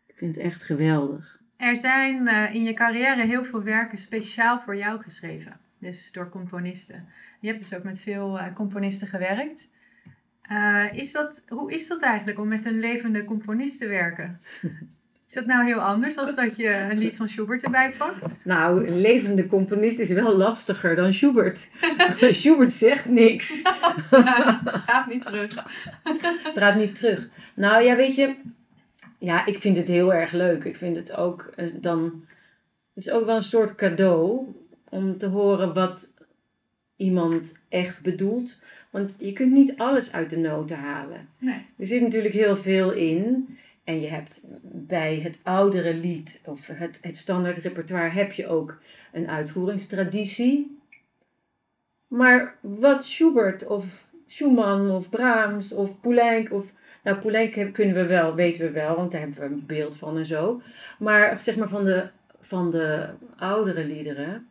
ik 0.06 0.14
vind 0.16 0.36
het 0.36 0.44
echt 0.44 0.62
geweldig. 0.62 1.44
Er 1.56 1.76
zijn 1.76 2.28
eh, 2.28 2.54
in 2.54 2.64
je 2.64 2.72
carrière 2.72 3.26
heel 3.26 3.44
veel 3.44 3.62
werken 3.62 3.98
speciaal 3.98 4.60
voor 4.60 4.76
jou 4.76 5.02
geschreven. 5.02 5.60
Dus 5.78 6.12
door 6.12 6.28
componisten. 6.28 7.08
Je 7.40 7.48
hebt 7.48 7.58
dus 7.58 7.74
ook 7.74 7.82
met 7.82 8.00
veel 8.00 8.38
eh, 8.38 8.54
componisten 8.54 9.08
gewerkt. 9.08 9.74
Eh, 10.42 10.84
is 10.92 11.12
dat, 11.12 11.44
hoe 11.48 11.72
is 11.72 11.88
dat 11.88 12.02
eigenlijk 12.02 12.38
om 12.38 12.48
met 12.48 12.64
een 12.64 12.78
levende 12.78 13.24
componist 13.24 13.80
te 13.80 13.88
werken? 13.88 14.38
Is 15.28 15.34
dat 15.34 15.46
nou 15.46 15.64
heel 15.64 15.80
anders 15.80 16.16
als 16.16 16.34
dat 16.34 16.56
je 16.56 16.68
een 16.68 16.98
lied 16.98 17.16
van 17.16 17.28
Schubert 17.28 17.62
erbij 17.62 17.92
pakt? 17.98 18.44
Nou, 18.44 18.86
een 18.86 19.00
levende 19.00 19.46
componist 19.46 19.98
is 19.98 20.08
wel 20.08 20.36
lastiger 20.36 20.96
dan 20.96 21.14
Schubert. 21.14 21.70
Schubert 22.30 22.72
zegt 22.72 23.08
niks. 23.08 23.62
Gaat 24.86 25.06
niet 25.06 25.24
terug. 25.24 25.66
Draait 26.54 26.76
niet 26.76 26.94
terug. 26.94 27.28
Nou 27.54 27.84
ja, 27.84 27.96
weet 27.96 28.14
je, 28.14 28.34
ja, 29.18 29.46
ik 29.46 29.58
vind 29.58 29.76
het 29.76 29.88
heel 29.88 30.14
erg 30.14 30.32
leuk. 30.32 30.64
Ik 30.64 30.76
vind 30.76 30.96
het 30.96 31.16
ook 31.16 31.52
eh, 31.56 31.68
dan, 31.80 32.24
het 32.94 33.06
is 33.06 33.10
ook 33.10 33.26
wel 33.26 33.36
een 33.36 33.42
soort 33.42 33.74
cadeau 33.74 34.46
om 34.88 35.18
te 35.18 35.26
horen 35.26 35.74
wat 35.74 36.14
iemand 36.96 37.62
echt 37.68 38.02
bedoelt. 38.02 38.60
Want 38.90 39.16
je 39.20 39.32
kunt 39.32 39.52
niet 39.52 39.76
alles 39.76 40.12
uit 40.12 40.30
de 40.30 40.38
noten 40.38 40.76
halen. 40.76 41.28
Nee. 41.38 41.66
Er 41.78 41.86
zit 41.86 42.00
natuurlijk 42.00 42.34
heel 42.34 42.56
veel 42.56 42.92
in. 42.92 43.56
En 43.84 44.00
je 44.00 44.08
hebt 44.08 44.46
bij 44.62 45.20
het 45.20 45.40
oudere 45.42 45.94
lied 45.94 46.42
of 46.44 46.66
het, 46.66 46.98
het 47.02 47.16
standaard 47.16 47.58
repertoire 47.58 48.10
heb 48.10 48.32
je 48.32 48.46
ook 48.46 48.80
een 49.12 49.28
uitvoeringstraditie. 49.28 50.78
Maar 52.08 52.56
wat 52.60 53.04
Schubert 53.04 53.66
of 53.66 54.08
Schumann 54.26 54.90
of 54.90 55.10
Brahms 55.10 55.72
of 55.72 56.00
Poulenc 56.00 56.52
of... 56.52 56.72
Nou, 57.06 57.18
Poulenc 57.18 57.72
kunnen 57.72 57.94
we 57.94 58.06
wel, 58.06 58.34
weten 58.34 58.66
we 58.66 58.70
wel, 58.70 58.96
want 58.96 59.12
daar 59.12 59.20
hebben 59.20 59.38
we 59.38 59.44
een 59.44 59.66
beeld 59.66 59.96
van 59.96 60.18
en 60.18 60.26
zo. 60.26 60.62
Maar 60.98 61.40
zeg 61.40 61.56
maar 61.56 61.68
van 61.68 61.84
de, 61.84 62.08
van 62.40 62.70
de 62.70 63.08
oudere 63.36 63.84
liederen, 63.84 64.48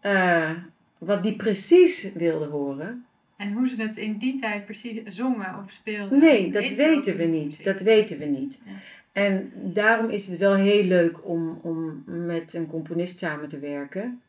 eh, 0.00 0.50
wat 0.98 1.22
die 1.22 1.36
precies 1.36 2.12
wilde 2.12 2.44
horen, 2.44 3.06
En 3.36 3.52
hoe 3.52 3.68
ze 3.68 3.82
het 3.82 3.96
in 3.96 4.16
die 4.18 4.40
tijd 4.40 4.64
precies 4.64 5.02
zongen 5.04 5.58
of 5.64 5.70
speelden? 5.70 6.18
Nee, 6.18 6.50
dat 6.52 6.70
weten 6.70 7.16
we 7.16 7.24
niet. 7.24 7.44
precies. 7.44 7.64
Dat 7.64 7.80
weten 7.80 8.18
we 8.18 8.24
niet. 8.24 8.62
Ja. 8.66 8.72
En 9.12 9.52
daarom 9.54 10.10
is 10.10 10.28
het 10.28 10.38
wel 10.38 10.54
heel 10.54 10.84
leuk 10.84 11.26
om, 11.26 11.58
om 11.62 12.02
met 12.06 12.54
een 12.54 12.66
componist 12.66 13.18
samen 13.18 13.48
te 13.48 13.58
werken. 13.58 14.20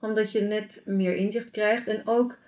Omdat 0.00 0.32
je 0.32 0.40
net 0.40 0.82
meer 0.86 1.16
inzicht 1.16 1.50
krijgt. 1.50 1.88
En 1.88 2.02
ook, 2.04 2.38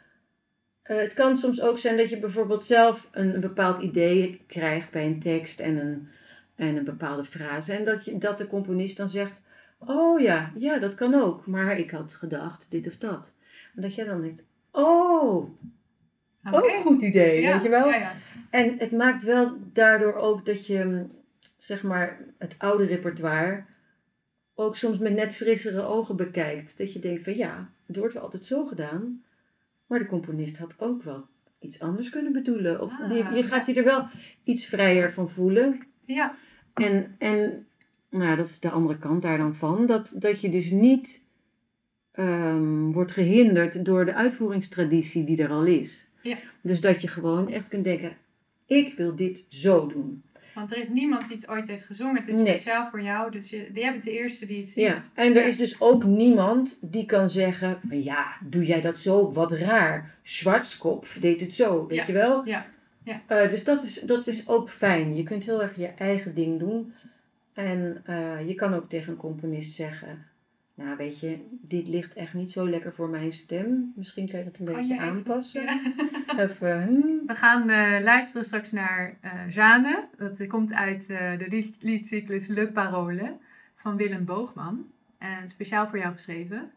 eh, 0.86 0.96
het 0.96 1.14
kan 1.14 1.36
soms 1.36 1.62
ook 1.62 1.78
zijn 1.78 1.96
dat 1.96 2.10
je 2.10 2.18
bijvoorbeeld 2.18 2.64
zelf 2.64 3.08
een, 3.12 3.34
een 3.34 3.40
bepaald 3.40 3.78
idee 3.78 4.40
krijgt 4.46 4.90
bij 4.90 5.06
een 5.06 5.20
tekst 5.20 5.60
en 5.60 5.76
een, 5.76 6.08
en 6.54 6.76
een 6.76 6.84
bepaalde 6.84 7.24
frase. 7.24 7.72
En 7.72 7.84
dat, 7.84 8.04
je, 8.04 8.18
dat 8.18 8.38
de 8.38 8.46
componist 8.46 8.96
dan 8.96 9.08
zegt, 9.08 9.42
oh 9.78 10.20
ja, 10.20 10.52
ja, 10.58 10.78
dat 10.78 10.94
kan 10.94 11.14
ook. 11.14 11.46
Maar 11.46 11.78
ik 11.78 11.90
had 11.90 12.14
gedacht 12.14 12.66
dit 12.70 12.86
of 12.86 12.96
dat. 12.96 13.34
En 13.74 13.82
dat 13.82 13.94
jij 13.94 14.04
dan 14.04 14.20
denkt, 14.20 14.44
oh, 14.70 15.34
Oké. 16.46 16.56
ook 16.56 16.66
een 16.66 16.82
goed 16.82 17.02
idee, 17.02 17.40
Ja, 17.40 17.52
weet 17.52 17.62
je 17.62 17.68
wel? 17.68 17.88
Ja, 17.88 17.96
ja. 17.96 18.12
En 18.50 18.74
het 18.78 18.92
maakt 18.92 19.22
wel 19.22 19.56
daardoor 19.72 20.14
ook 20.14 20.46
dat 20.46 20.66
je, 20.66 21.06
zeg 21.58 21.82
maar, 21.82 22.20
het 22.38 22.54
oude 22.58 22.84
repertoire 22.84 23.64
ook 24.54 24.76
soms 24.76 24.98
met 24.98 25.14
net 25.14 25.36
frissere 25.36 25.82
ogen 25.82 26.16
bekijkt. 26.16 26.78
Dat 26.78 26.92
je 26.92 26.98
denkt 26.98 27.24
van 27.24 27.36
ja, 27.36 27.70
het 27.86 27.96
wordt 27.96 28.14
wel 28.14 28.22
altijd 28.22 28.46
zo 28.46 28.64
gedaan. 28.64 29.24
Maar 29.86 29.98
de 29.98 30.06
componist 30.06 30.58
had 30.58 30.74
ook 30.78 31.02
wel 31.02 31.26
iets 31.60 31.80
anders 31.80 32.10
kunnen 32.10 32.32
bedoelen. 32.32 32.80
Of 32.82 33.00
Ah, 33.00 33.08
die, 33.08 33.36
je 33.36 33.42
gaat 33.42 33.66
je 33.66 33.74
er 33.74 33.84
wel 33.84 34.04
iets 34.44 34.66
vrijer 34.66 35.12
van 35.12 35.30
voelen. 35.30 35.80
ja. 36.04 36.36
En, 36.74 37.14
en 37.18 37.66
nou, 38.10 38.36
dat 38.36 38.46
is 38.46 38.60
de 38.60 38.70
andere 38.70 38.98
kant 38.98 39.22
daar 39.22 39.38
dan 39.38 39.54
van. 39.54 39.86
Dat, 39.86 40.16
dat 40.18 40.40
je 40.40 40.48
dus 40.48 40.70
niet 40.70 41.24
ehm, 42.12 42.90
wordt 42.90 43.12
gehinderd 43.12 43.84
door 43.84 44.04
de 44.04 44.14
uitvoeringstraditie 44.14 45.24
die 45.24 45.42
er 45.42 45.50
al 45.50 45.64
is. 45.64 46.10
Ja. 46.22 46.38
Dus 46.62 46.80
dat 46.80 47.02
je 47.02 47.08
gewoon 47.08 47.48
echt 47.48 47.68
kunt 47.68 47.84
denken, 47.84 48.16
ik 48.66 48.94
wil 48.96 49.16
dit 49.16 49.44
zo 49.48 49.86
doen. 49.86 50.22
Want 50.56 50.72
er 50.72 50.78
is 50.78 50.88
niemand 50.88 51.26
die 51.28 51.36
het 51.36 51.48
ooit 51.48 51.68
heeft 51.68 51.84
gezongen. 51.84 52.16
Het 52.16 52.28
is 52.28 52.36
Nee. 52.36 52.46
speciaal 52.46 52.88
voor 52.90 53.02
jou. 53.02 53.30
Dus 53.30 53.50
je, 53.50 53.70
jij 53.74 53.90
bent 53.92 54.04
de 54.04 54.10
eerste 54.10 54.46
die 54.46 54.58
het 54.58 54.68
ziet. 54.68 54.84
Ja. 54.84 54.98
En 55.14 55.34
er 55.36 55.40
Ja. 55.42 55.46
is 55.46 55.56
dus 55.56 55.80
ook 55.80 56.04
niemand 56.04 56.78
die 56.92 57.06
kan 57.06 57.30
zeggen, 57.30 57.78
ja, 57.90 58.26
doe 58.44 58.64
jij 58.66 58.80
dat 58.80 58.98
zo? 59.00 59.32
Wat 59.32 59.52
raar. 59.52 60.14
Schwarzkopf 60.22 61.18
deed 61.20 61.40
het 61.40 61.52
zo, 61.52 61.86
weet 61.86 61.98
Ja. 61.98 62.04
je 62.06 62.12
wel? 62.12 62.44
Ja. 62.46 62.66
Eh, 63.26 63.50
dus 63.50 63.64
dat 63.64 63.82
is, 63.82 64.00
dat 64.00 64.26
is 64.26 64.48
ook 64.48 64.70
fijn. 64.70 65.16
Je 65.16 65.22
kunt 65.22 65.44
heel 65.44 65.62
erg 65.62 65.76
je 65.76 65.86
eigen 65.86 66.34
ding 66.34 66.58
doen. 66.58 66.92
En 67.54 68.02
eh, 68.04 68.48
je 68.48 68.54
kan 68.54 68.74
ook 68.74 68.88
tegen 68.88 69.12
een 69.12 69.18
componist 69.18 69.72
zeggen... 69.72 70.26
Nou, 70.74 70.96
weet 70.96 71.20
je, 71.20 71.38
dit 71.50 71.88
ligt 71.88 72.14
echt 72.14 72.34
niet 72.34 72.52
zo 72.52 72.68
lekker 72.68 72.92
voor 72.92 73.08
mijn 73.08 73.32
stem. 73.32 73.92
Misschien 73.96 74.28
kan 74.28 74.38
je 74.38 74.44
dat 74.44 74.58
een 74.58 74.66
Kan 74.66 74.74
beetje 74.74 74.94
je 74.94 75.00
even- 75.00 75.06
aanpassen. 75.14 75.62
Ja. 75.62 75.80
Even, 76.38 76.82
hmm. 76.84 77.15
We 77.26 77.34
gaan 77.34 77.70
eh, 77.70 78.02
luisteren 78.02 78.46
straks 78.46 78.72
naar 78.72 79.16
eh 79.20 79.30
Jeanne. 79.48 80.04
Dat 80.18 80.46
komt 80.46 80.74
uit 80.74 81.10
eh, 81.10 81.38
de 81.38 81.46
lied- 81.48 81.76
liedcyclus 81.80 82.46
Le 82.46 82.68
Parole 82.68 83.32
van 83.76 83.96
Willem 83.96 84.24
Boogman. 84.24 84.86
En 85.18 85.48
speciaal 85.48 85.88
voor 85.88 85.98
jou 85.98 86.12
geschreven. 86.12 86.70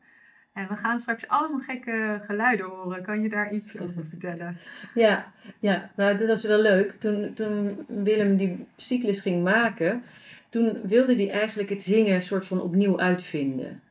En 0.54 0.68
we 0.68 0.76
gaan 0.76 1.00
straks 1.00 1.28
allemaal 1.28 1.60
gekke 1.60 2.22
geluiden 2.26 2.66
horen. 2.66 3.04
Kan 3.04 3.22
je 3.22 3.30
daar 3.30 3.54
iets 3.54 3.80
over 3.80 4.06
vertellen? 4.10 4.58
Ja, 4.94 5.34
ja, 5.60 5.90
nou 5.96 6.18
dat 6.18 6.28
was 6.28 6.44
wel 6.44 6.62
leuk. 6.62 6.92
Toen, 6.94 7.34
toen 7.34 7.86
Willem 7.88 8.38
die 8.38 8.66
cyclus 8.78 9.22
ging 9.22 9.44
maken, 9.44 10.04
toen 10.50 10.80
wilde 10.84 11.16
hij 11.16 11.32
eigenlijk 11.32 11.70
het 11.70 11.82
zingen 11.82 12.22
soort 12.22 12.46
van 12.46 12.62
opnieuw 12.62 13.00
uitvinden. 13.00 13.82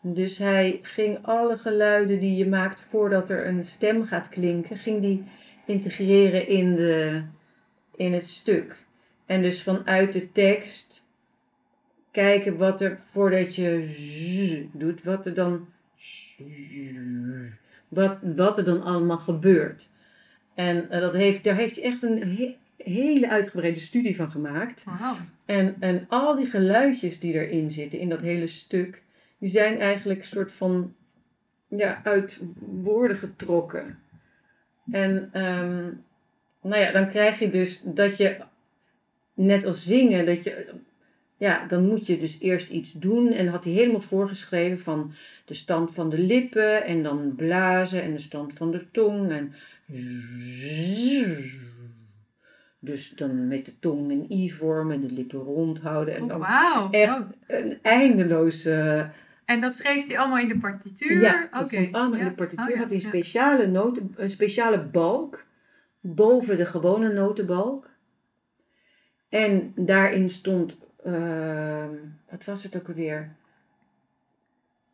Dus 0.00 0.38
hij 0.38 0.78
ging 0.82 1.18
alle 1.22 1.56
geluiden 1.56 2.20
die 2.20 2.36
je 2.36 2.48
maakt 2.48 2.80
voordat 2.80 3.30
er 3.30 3.46
een 3.46 3.64
stem 3.64 4.04
gaat 4.04 4.28
klinken, 4.28 4.76
ging 4.78 5.00
die 5.00 5.24
integreren 5.66 6.48
in, 6.48 6.76
de, 6.76 7.22
in 7.96 8.12
het 8.12 8.26
stuk. 8.26 8.86
En 9.26 9.42
dus 9.42 9.62
vanuit 9.62 10.12
de 10.12 10.32
tekst 10.32 11.08
kijken 12.10 12.56
wat 12.56 12.80
er, 12.80 12.98
voordat 12.98 13.54
je 13.54 14.68
doet, 14.72 15.02
wat 15.02 15.26
er 15.26 15.34
dan, 15.34 15.68
wat, 17.88 18.18
wat 18.22 18.58
er 18.58 18.64
dan 18.64 18.82
allemaal 18.82 19.18
gebeurt. 19.18 19.92
En 20.54 20.90
eh, 20.90 21.00
dat 21.00 21.14
heeft, 21.14 21.44
daar 21.44 21.56
heeft 21.56 21.76
hij 21.76 21.84
echt 21.84 22.02
een 22.02 22.22
he- 22.36 22.56
hele 22.76 23.28
uitgebreide 23.28 23.80
studie 23.80 24.16
van 24.16 24.30
gemaakt. 24.30 24.84
En, 25.44 25.76
en 25.80 26.06
al 26.08 26.34
die 26.34 26.46
geluidjes 26.46 27.20
die 27.20 27.32
erin 27.32 27.70
zitten, 27.70 27.98
in 27.98 28.08
dat 28.08 28.20
hele 28.20 28.46
stuk, 28.46 29.02
die 29.38 29.48
zijn 29.48 29.78
eigenlijk 29.78 30.20
een 30.20 30.26
soort 30.26 30.52
van 30.52 30.94
ja, 31.68 32.00
uit 32.04 32.40
woorden 32.60 33.16
getrokken. 33.16 33.98
En 34.90 35.28
ehm, 35.32 35.90
nou 36.62 36.82
ja, 36.82 36.92
dan 36.92 37.08
krijg 37.08 37.38
je 37.38 37.48
dus 37.48 37.82
dat 37.86 38.16
je, 38.16 38.36
net 39.34 39.64
als 39.64 39.84
zingen, 39.86 40.26
dat 40.26 40.44
je, 40.44 40.66
ja, 41.36 41.66
dan 41.66 41.86
moet 41.86 42.06
je 42.06 42.18
dus 42.18 42.40
eerst 42.40 42.70
iets 42.70 42.92
doen. 42.92 43.32
En 43.32 43.46
had 43.46 43.64
hij 43.64 43.72
helemaal 43.72 44.00
voorgeschreven 44.00 44.78
van 44.78 45.12
de 45.44 45.54
stand 45.54 45.94
van 45.94 46.10
de 46.10 46.18
lippen 46.18 46.84
en 46.84 47.02
dan 47.02 47.34
blazen 47.36 48.02
en 48.02 48.12
de 48.12 48.20
stand 48.20 48.54
van 48.54 48.70
de 48.70 48.90
tong. 48.90 49.30
En 49.32 49.54
dus 52.78 53.10
dan 53.10 53.48
met 53.48 53.64
de 53.66 53.78
tong 53.78 54.10
een 54.10 54.26
i 54.30 54.50
vormen 54.50 54.94
en 54.94 55.06
de 55.08 55.14
lippen 55.14 55.38
rond 55.38 55.80
houden. 55.80 56.14
En 56.14 56.22
Oh, 56.22 56.28
dan 56.28 56.92
echt 56.92 57.20
Oh. 57.20 57.28
een 57.46 57.78
eindeloze... 57.82 59.10
En 59.44 59.60
dat 59.60 59.76
schreef 59.76 60.06
hij 60.06 60.18
allemaal 60.18 60.38
in 60.38 60.48
de 60.48 60.58
partituur? 60.58 61.20
Ja, 61.20 61.48
dat 61.50 61.68
stond 61.68 61.92
allemaal 61.92 62.18
in 62.18 62.24
de 62.24 62.32
partituur. 62.32 62.64
Oh, 62.64 62.70
ja, 62.70 62.78
Had 62.78 62.86
hij 62.90 62.96
een 62.96 63.02
speciale, 63.04 63.66
noten, 63.66 64.14
een 64.16 64.30
speciale 64.30 64.82
balk 64.82 65.46
boven 66.00 66.56
de 66.56 66.66
gewone 66.66 67.12
notenbalk. 67.12 67.92
En 69.28 69.72
daarin 69.76 70.30
stond, 70.30 70.76
ehm, 71.04 71.90
wat 72.30 72.44
was 72.44 72.62
het 72.64 72.76
ook 72.76 72.88
alweer? 72.88 73.36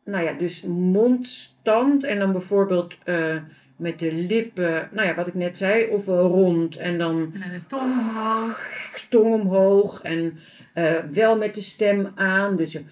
Nou 0.05 0.23
ja, 0.23 0.33
dus 0.33 0.63
mondstand 0.63 2.03
en 2.03 2.19
dan 2.19 2.31
bijvoorbeeld 2.31 2.97
eh, 3.03 3.37
met 3.75 3.99
de 3.99 4.13
lippen, 4.13 4.89
nou 4.91 5.07
ja, 5.07 5.15
wat 5.15 5.27
ik 5.27 5.33
net 5.33 5.57
zei, 5.57 5.85
of 5.85 6.05
rond 6.05 6.77
en 6.77 6.97
dan 6.97 7.33
En 7.41 7.51
de 7.51 7.65
tong 7.67 7.99
omhoog. 7.99 8.69
tong 9.09 9.33
omhoog 9.41 10.01
en 10.01 10.39
eh, 10.73 10.97
wel 10.97 11.37
met 11.37 11.55
de 11.55 11.61
stem 11.61 12.11
aan. 12.15 12.55
Dus 12.55 12.71
je, 12.71 12.83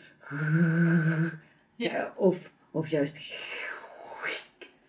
Ja. 1.88 2.14
Of, 2.16 2.52
of 2.72 2.90
juist 2.90 3.18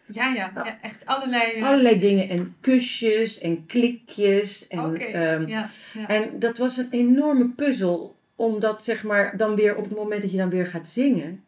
Ja, 0.06 0.34
ja, 0.34 0.50
ja. 0.54 0.78
Echt 0.82 1.06
allerlei... 1.06 1.52
eh, 1.52 1.66
allerlei 1.66 1.98
dingen 1.98 2.28
en 2.28 2.56
kusjes 2.60 3.40
en 3.40 3.66
klikjes. 3.66 4.68
En, 4.68 4.84
Oké. 4.84 5.04
ehm, 5.04 5.46
ja, 5.46 5.70
ja. 5.94 6.08
en 6.08 6.38
dat 6.38 6.58
was 6.58 6.76
een 6.76 6.88
enorme 6.90 7.48
puzzel, 7.48 8.16
omdat 8.36 8.84
zeg 8.84 9.02
maar 9.04 9.36
dan 9.36 9.56
weer 9.56 9.76
op 9.76 9.84
het 9.84 9.94
moment 9.96 10.22
dat 10.22 10.30
je 10.30 10.36
dan 10.36 10.50
weer 10.50 10.66
gaat 10.66 10.88
zingen, 10.88 11.44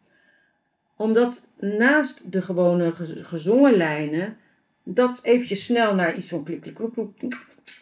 omdat 0.97 1.49
naast 1.59 2.31
de 2.31 2.41
gewone 2.41 2.91
gez- 2.91 3.23
gezongen 3.27 3.73
lijnen, 3.77 4.37
dat 4.83 5.19
eventjes 5.23 5.65
snel 5.65 5.95
naar 5.95 6.15
iets 6.15 6.29
van 6.29 6.43
klik, 6.43 6.61
klik, 6.61 6.73
klik, 6.75 6.93
klik, 6.93 7.07
klik, 7.17 7.33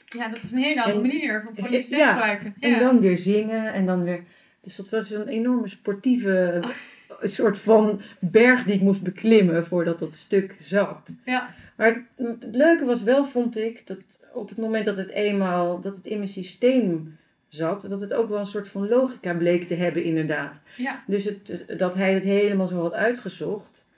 ja, 0.06 0.28
dat 0.28 0.44
is 0.44 0.52
een 0.52 0.58
hele 0.60 0.84
andere 0.84 1.02
en- 1.02 1.08
manier 1.08 1.42
van, 1.46 1.56
van 1.56 1.72
je 1.72 1.82
stem 1.82 2.08
gebruiken. 2.08 2.54
Ja. 2.60 2.68
En 2.74 2.80
dan 2.80 3.00
weer 3.00 3.18
zingen 3.18 3.74
en 3.74 3.86
dan 3.86 4.04
weer. 4.04 4.24
Dus 4.62 4.76
dat 4.76 4.90
was 4.90 5.12
een 5.12 5.28
enorme 5.28 5.68
sportieve 5.68 6.60
soort 7.30 7.60
van 7.60 8.02
berg 8.20 8.64
die 8.64 8.76
ik 8.76 8.82
moest 8.82 9.04
beklimmen 9.04 9.66
voordat 9.66 10.00
dat 10.00 10.16
stuk 10.16 10.56
zat. 10.60 11.16
ja. 11.26 11.50
Maar 11.76 12.06
het 12.16 12.48
leuke 12.52 12.86
was 12.86 13.04
wel, 13.04 13.26
vond 13.26 13.58
ik, 13.58 13.88
dat 13.88 13.98
op 14.34 14.50
het 14.50 14.58
moment 14.58 14.86
dat 14.86 14.98
het 14.98 15.10
eenmaal 15.10 15.80
dat 15.80 15.96
het 15.96 16.06
in 16.06 16.18
mijn 16.18 16.30
systeem 16.30 17.18
zat, 17.48 17.86
dat 17.90 18.02
het 18.02 18.14
ook 18.14 18.30
wel 18.30 18.40
een 18.40 18.46
soort 18.46 18.68
van 18.68 18.88
logica 18.88 19.34
bleek 19.34 19.64
te 19.64 19.76
hebben, 19.76 20.04
inderdaad. 20.04 20.62
ja. 20.78 21.04
Dus 21.08 21.24
het, 21.24 21.66
dat 21.78 21.96
hij 21.96 22.14
het 22.14 22.24
helemaal 22.24 22.68
zo 22.68 22.82
had 22.82 22.94
uitgezocht, 22.94 23.90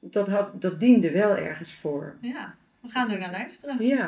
dat, 0.00 0.28
had, 0.28 0.62
dat 0.62 0.80
diende 0.80 1.10
wel 1.10 1.36
ergens 1.36 1.74
voor. 1.74 2.14
Ja, 2.20 2.54
we 2.80 2.88
gaan 2.88 3.10
er 3.10 3.18
naar 3.18 3.30
luisteren. 3.30 3.86
Ja. 3.86 4.06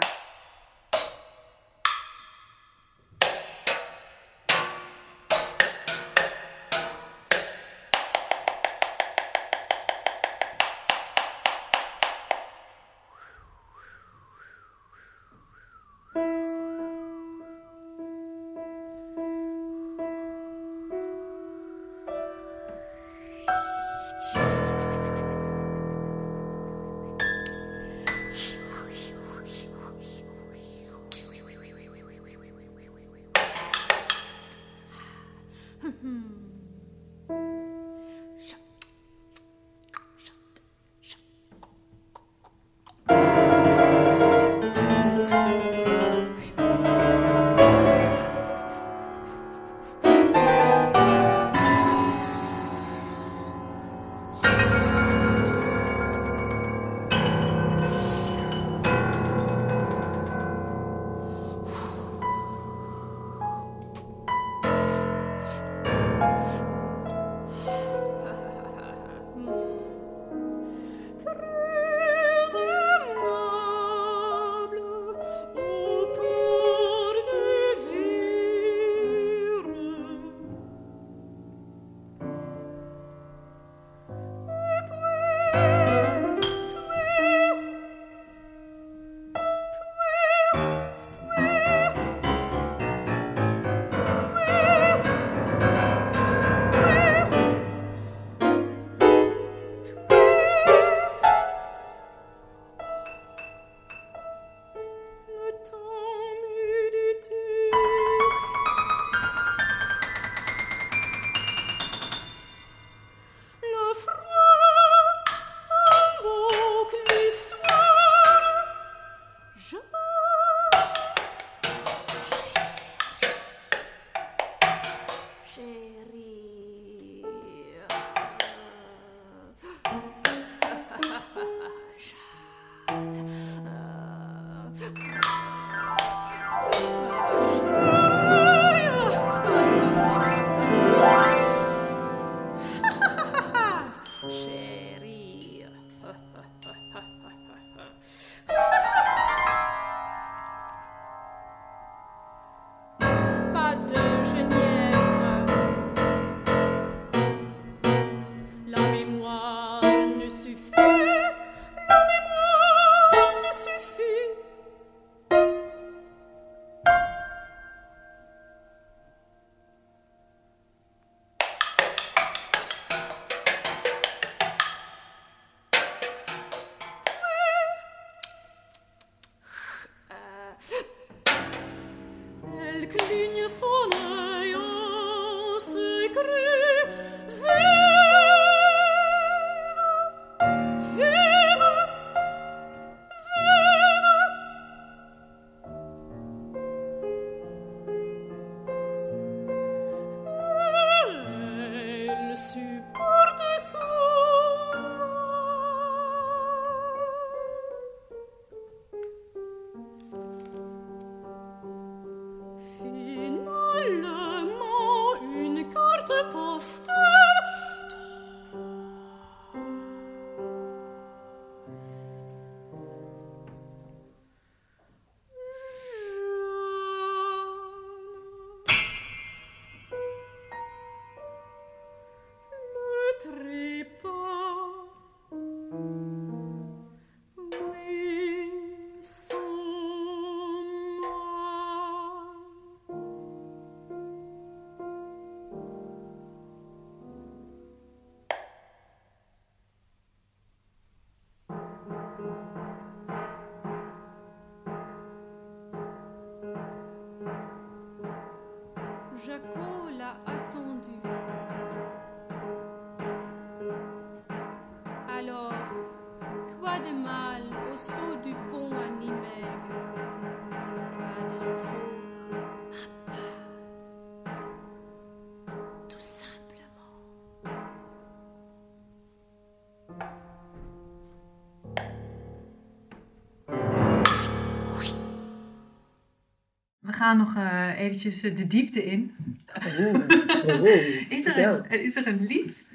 Gaan 287.07 287.17
nog 287.17 287.37
eh, 287.37 287.81
eventjes 287.81 288.23
eh, 288.23 288.37
de 288.37 288.47
diepte 288.47 288.85
in. 288.85 289.17
Is 291.09 291.27
er 291.27 291.39
een, 291.39 291.71
is 291.71 291.97
er 291.97 292.07
een 292.07 292.27
lied 292.27 292.71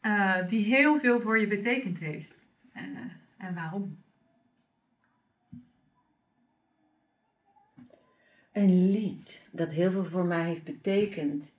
eh, 0.00 0.48
die 0.48 0.64
heel 0.64 0.98
veel 0.98 1.20
voor 1.20 1.38
je 1.38 1.46
betekend 1.46 1.98
heeft? 1.98 2.50
En 3.38 3.54
waarom? 3.54 4.02
Een 8.52 8.90
lied 8.90 9.42
dat 9.50 9.72
heel 9.72 9.90
veel 9.90 10.04
voor 10.04 10.24
mij 10.24 10.44
heeft 10.44 10.64
betekend. 10.64 11.58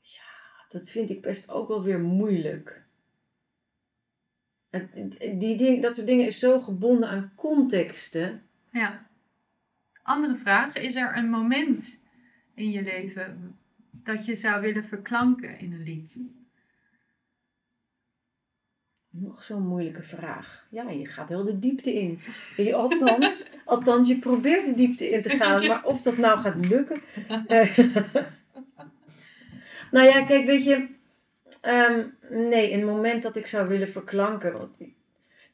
Ja, 0.00 0.66
dat 0.68 0.88
vind 0.88 1.10
ik 1.10 1.22
best 1.22 1.50
ook 1.50 1.68
wel 1.68 1.82
weer 1.82 2.00
moeilijk. 2.00 2.84
Die 5.34 5.56
ding, 5.56 5.82
dat 5.82 5.94
soort 5.94 6.06
dingen 6.06 6.26
is 6.26 6.38
zo 6.38 6.60
gebonden 6.60 7.08
aan 7.08 7.32
contexten. 7.36 8.42
Ja. 8.70 9.06
Andere 10.06 10.36
vraag. 10.36 10.74
Is 10.74 10.96
er 10.96 11.16
een 11.16 11.30
moment 11.30 12.04
in 12.54 12.70
je 12.70 12.82
leven 12.82 13.56
dat 13.92 14.26
je 14.26 14.34
zou 14.34 14.60
willen 14.60 14.84
verklanken 14.84 15.58
in 15.58 15.72
een 15.72 15.82
lied? 15.82 16.18
Nog 19.10 19.42
zo'n 19.42 19.66
moeilijke 19.66 20.02
vraag. 20.02 20.66
Ja, 20.70 20.90
je 20.90 21.06
gaat 21.06 21.28
heel 21.28 21.44
de 21.44 21.58
diepte 21.58 21.94
in. 21.94 22.18
Je, 22.56 22.74
althans, 22.74 23.50
althans, 23.64 24.08
je 24.08 24.18
probeert 24.18 24.64
de 24.64 24.74
diepte 24.74 25.10
in 25.10 25.22
te 25.22 25.30
gaan, 25.30 25.66
maar 25.66 25.84
of 25.84 26.02
dat 26.02 26.16
nou 26.16 26.40
gaat 26.40 26.66
lukken. 26.66 27.00
eh, 27.46 27.78
nou 29.94 30.06
ja, 30.06 30.24
kijk, 30.24 30.46
weet 30.46 30.64
je. 30.64 30.86
ehm, 31.62 32.06
nee, 32.30 32.72
een 32.72 32.84
moment 32.84 33.22
dat 33.22 33.36
ik 33.36 33.46
zou 33.46 33.68
willen 33.68 33.88
verklanken. 33.88 34.70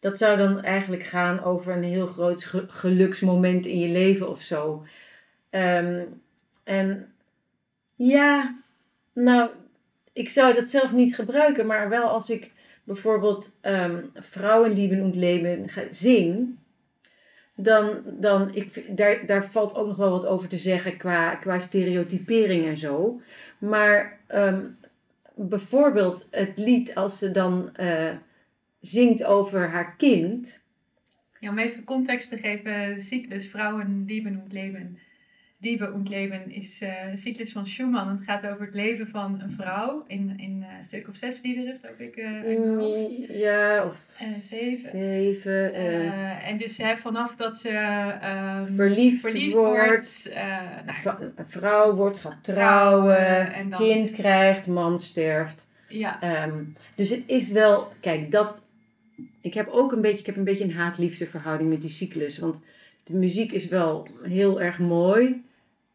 Dat 0.02 0.18
zou 0.18 0.36
dan 0.36 0.62
eigenlijk 0.62 1.02
gaan 1.02 1.44
over 1.44 1.76
een 1.76 1.82
heel 1.82 2.06
groot 2.06 2.44
ge- 2.44 2.66
geluksmoment 2.68 3.66
in 3.66 3.78
je 3.78 3.88
leven 3.88 4.28
of 4.28 4.42
zo. 4.42 4.86
Ehm, 5.50 6.04
en 6.64 7.12
ja, 7.94 8.58
nou, 9.12 9.50
ik 10.12 10.30
zou 10.30 10.54
dat 10.54 10.64
zelf 10.64 10.92
niet 10.92 11.14
gebruiken, 11.14 11.66
maar 11.66 11.88
wel 11.88 12.08
als 12.08 12.30
ik 12.30 12.52
bijvoorbeeld 12.84 13.58
ehm 13.60 14.04
Vrouwenlieben 14.14 15.02
und 15.02 15.14
Leben 15.14 15.68
zing, 15.90 16.56
dan, 17.54 18.02
dan 18.04 18.54
ik, 18.54 18.96
daar, 18.96 19.26
daar 19.26 19.46
valt 19.46 19.74
ook 19.74 19.86
nog 19.86 19.96
wel 19.96 20.10
wat 20.10 20.26
over 20.26 20.48
te 20.48 20.56
zeggen 20.56 20.96
qua, 20.96 21.34
qua 21.34 21.58
stereotypering 21.58 22.66
en 22.66 22.76
zo. 22.76 23.20
Maar 23.58 24.18
ehm, 24.26 24.60
bijvoorbeeld 25.34 26.28
het 26.30 26.58
lied 26.58 26.94
als 26.94 27.18
ze 27.18 27.30
dan 27.30 27.76
eh, 27.76 28.10
zingt 28.82 29.24
over 29.24 29.68
haar 29.68 29.94
kind. 29.96 30.64
Ja, 31.40 31.50
om 31.50 31.58
even 31.58 31.84
context 31.84 32.28
te 32.30 32.38
geven. 32.38 33.02
Cyclus 33.02 33.48
Vrouwen 33.48 34.04
lieben 34.06 34.40
und 34.42 34.52
leben. 34.52 34.98
Liebe 35.64 35.92
und 35.92 36.08
Leben 36.08 36.50
is 36.50 36.80
eh, 36.80 37.08
een 37.10 37.18
cyclus 37.18 37.52
van 37.52 37.66
Schumann. 37.66 38.08
Het 38.08 38.22
gaat 38.24 38.46
over 38.46 38.64
het 38.64 38.74
leven 38.74 39.06
van 39.06 39.40
een 39.40 39.50
vrouw 39.50 40.04
in, 40.06 40.34
in 40.38 40.64
eh, 40.68 40.76
een 40.76 40.82
stuk 40.84 41.08
of 41.08 41.16
zes 41.16 41.40
liederen, 41.42 41.78
geloof 41.80 41.98
ik, 41.98 42.16
eh 42.16 42.26
uit 42.34 42.44
mijn 42.58 42.78
hoofd. 42.78 43.18
Ja, 43.28 43.84
of 43.86 44.14
Eh, 44.18 44.26
zeven. 44.38 44.90
zeven. 44.90 45.74
eh, 45.74 46.06
Eh, 46.06 46.48
en 46.48 46.56
dus 46.56 46.78
hè, 46.78 46.96
vanaf 46.96 47.36
dat 47.36 47.56
ze 47.56 47.68
ehm, 47.68 48.74
verliefd, 48.74 49.20
verliefd 49.20 49.54
wordt. 49.54 50.30
eh, 50.34 50.58
nou, 51.04 51.30
vrouw 51.36 51.94
wordt, 51.94 52.18
gaat 52.18 52.38
Trouwen 52.44 53.14
trouwen, 53.16 53.52
en 53.52 53.70
dan- 53.70 53.78
kind 53.80 54.10
krijgt, 54.10 54.66
man 54.66 54.98
sterft. 55.00 55.70
ja, 55.88 56.20
Ehm, 56.22 56.62
dus 56.94 57.10
het 57.10 57.22
is 57.26 57.50
wel, 57.50 57.92
kijk, 58.00 58.30
dat. 58.30 58.70
Ik 59.40 59.54
heb 59.54 59.68
ook 59.68 59.92
een 59.92 60.00
beetje, 60.00 60.18
ik 60.18 60.26
heb 60.26 60.36
een 60.36 60.44
beetje 60.44 60.64
een 60.64 60.72
haat-liefde 60.72 61.26
verhouding 61.26 61.70
met 61.70 61.80
die 61.80 61.90
cyclus. 61.90 62.38
Want 62.38 62.62
de 63.04 63.14
muziek 63.14 63.52
is 63.52 63.68
wel 63.68 64.08
heel 64.22 64.60
erg 64.60 64.78
mooi. 64.78 65.42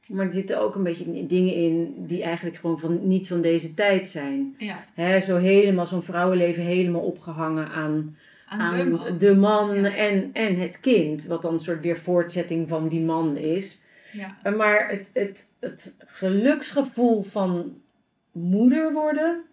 Maar 0.08 0.26
er 0.26 0.34
zitten 0.34 0.60
ook 0.62 0.76
een 0.76 0.84
beetje 0.84 1.28
dingen 1.28 1.54
in 1.54 1.94
die 2.08 2.24
eigenlijk 2.24 2.56
gewoon 2.56 2.80
van, 2.80 3.08
niet 3.08 3.28
van 3.28 3.42
deze 3.42 3.74
tijd 3.74 4.10
zijn. 4.10 4.56
ja, 4.58 4.86
Hè, 4.94 5.22
zo 5.22 5.38
helemaal, 5.38 5.88
zo'n 5.88 6.04
vrouwenleven 6.04 6.64
helemaal 6.64 7.02
opgehangen 7.02 7.70
aan, 7.70 8.18
aan, 8.48 8.78
de 8.78 8.86
man. 8.90 9.18
de 9.18 9.36
man 9.36 9.82
Ja. 9.82 9.96
en, 9.96 10.30
en 10.34 10.56
het 10.60 10.80
kind. 10.80 11.26
Wat 11.26 11.42
dan 11.42 11.54
een 11.54 11.60
soort 11.60 11.82
weer 11.82 11.98
voortzetting 11.98 12.68
van 12.70 12.88
die 12.88 13.02
man 13.02 13.38
is. 13.38 13.82
Ja, 14.12 14.52
Maar 14.58 14.90
het, 14.90 15.10
het, 15.14 15.48
het 15.60 15.94
geluksgevoel 16.06 17.24
van 17.24 17.82
moeder 18.32 18.94
worden, 18.94 19.44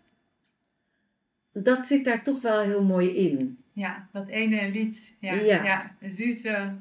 dat 1.54 1.86
zit 1.86 2.04
daar 2.04 2.22
toch 2.22 2.40
wel 2.40 2.60
heel 2.60 2.82
mooi 2.84 3.08
in. 3.16 3.58
ja, 3.72 4.08
dat 4.12 4.28
ene 4.28 4.70
lied. 4.70 5.16
Ja, 5.20 5.34
Ja. 5.34 5.64
ja. 5.64 5.94
Zuze. 6.08 6.74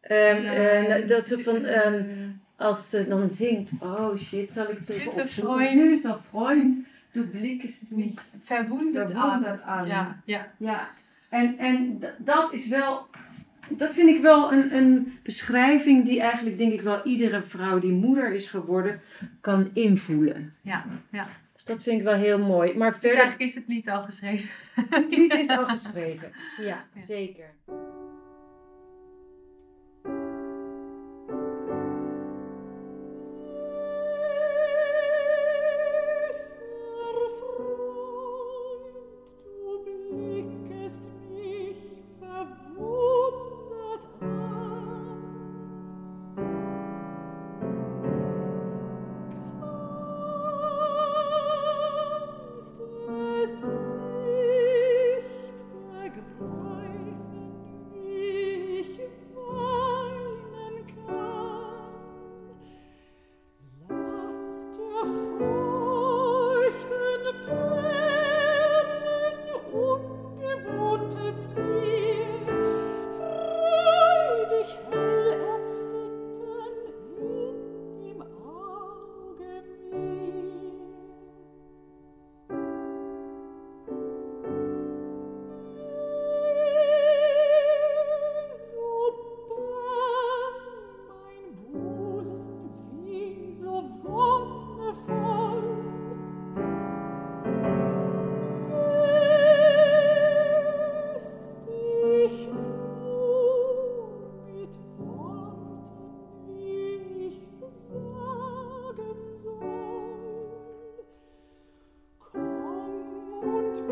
Ehm, 0.00 0.44
eh, 0.44 0.96
eh, 1.02 1.08
dat 1.08 1.26
ze 1.26 1.38
van, 1.38 1.64
eh, 1.64 1.86
ehm, 1.86 2.28
als 2.56 2.90
ze 2.90 3.08
dan 3.08 3.30
zingt, 3.30 3.70
oh 3.82 4.16
shit, 4.18 4.52
zal 4.52 4.70
ik 4.70 4.88
even 4.88 5.10
Süßer? 5.10 5.28
Freund. 5.28 5.92
Süßer 5.92 6.18
Freund, 6.30 6.72
du 7.12 7.26
blickst 7.30 7.90
mich 7.96 8.04
Nicht 8.04 8.36
verwundet 8.40 9.14
aan. 9.14 9.30
verwundert 9.30 9.62
aan. 9.62 9.86
Ja, 9.88 10.22
ja, 10.24 10.52
Ja, 10.58 10.90
en, 11.28 11.58
en 11.58 12.00
dat 12.18 12.52
is 12.52 12.68
wel, 12.68 13.06
dat 13.68 13.94
vind 13.94 14.08
ik 14.08 14.20
wel 14.22 14.52
een, 14.52 14.76
een 14.76 15.18
beschrijving 15.22 16.04
die 16.04 16.20
eigenlijk 16.20 16.58
denk 16.58 16.72
ik 16.72 16.80
wel 16.80 17.04
iedere 17.04 17.42
vrouw 17.42 17.78
die 17.78 17.92
moeder 17.92 18.32
is 18.32 18.48
geworden 18.48 19.00
kan 19.40 19.70
invoelen. 19.72 20.52
ja, 20.62 20.84
ja. 21.10 21.26
Dus 21.66 21.74
dat 21.74 21.82
vind 21.84 21.98
ik 21.98 22.04
wel 22.04 22.14
heel 22.14 22.38
mooi. 22.38 22.74
Maar 22.76 22.90
Dus 22.90 23.00
verder, 23.00 23.18
eigenlijk 23.18 23.50
is 23.50 23.54
het 23.56 23.66
lied 23.68 23.88
al 23.90 24.02
geschreven. 24.02 24.54
het 24.90 25.16
lied 25.16 25.34
is 25.34 25.48
al 25.48 25.66
geschreven. 25.76 26.32
Ja, 26.60 26.64
Ja. 26.94 27.02
zeker. 27.02 27.50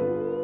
thank 0.04 0.34
you 0.34 0.43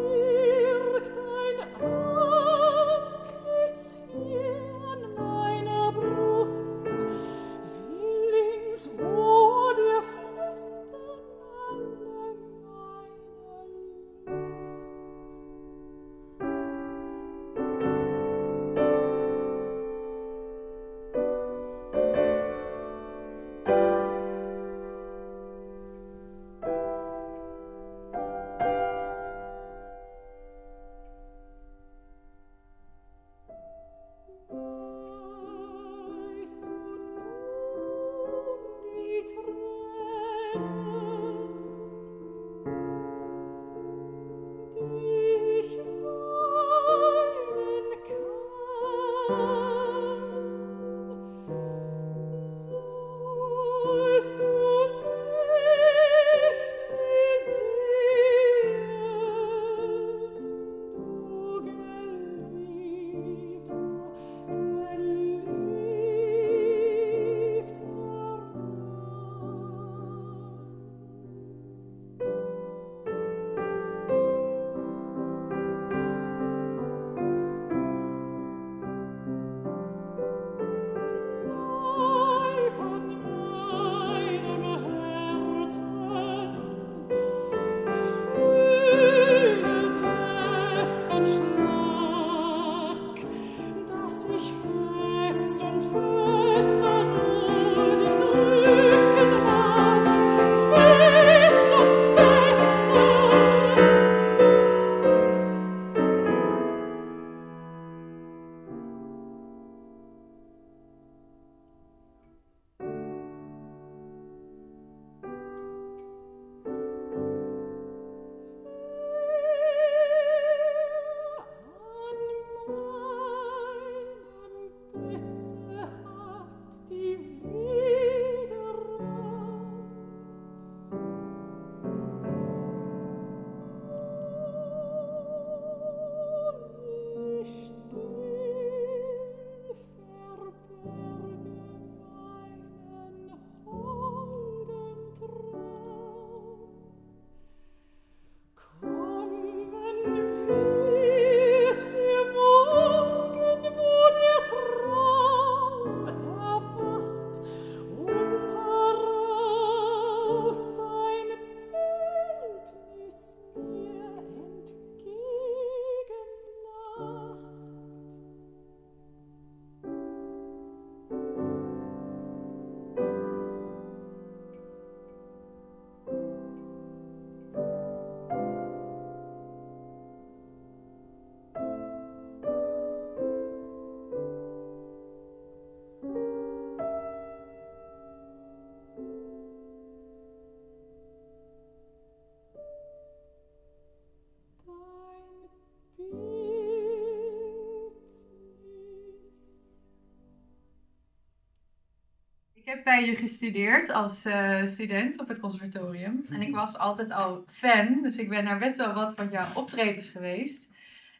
heb 202.85 202.97
bij 202.99 203.07
je 203.07 203.17
gestudeerd 203.17 203.91
als 203.91 204.25
eh, 204.25 204.67
student 204.67 205.21
op 205.21 205.29
het 205.29 205.41
conservatorium. 205.41 206.25
En 206.31 206.43
ik 206.43 206.55
was 206.55 206.79
altijd 206.79 207.11
al 207.11 207.45
fan, 207.47 208.03
dus 208.03 208.19
ik 208.19 208.29
ben 208.29 208.45
naar 208.45 208.59
best 208.59 208.77
wel 208.77 208.95
wat 208.95 209.15
van 209.15 209.29
jouw 209.31 209.55
optredens 209.55 210.11
geweest. 210.11 210.71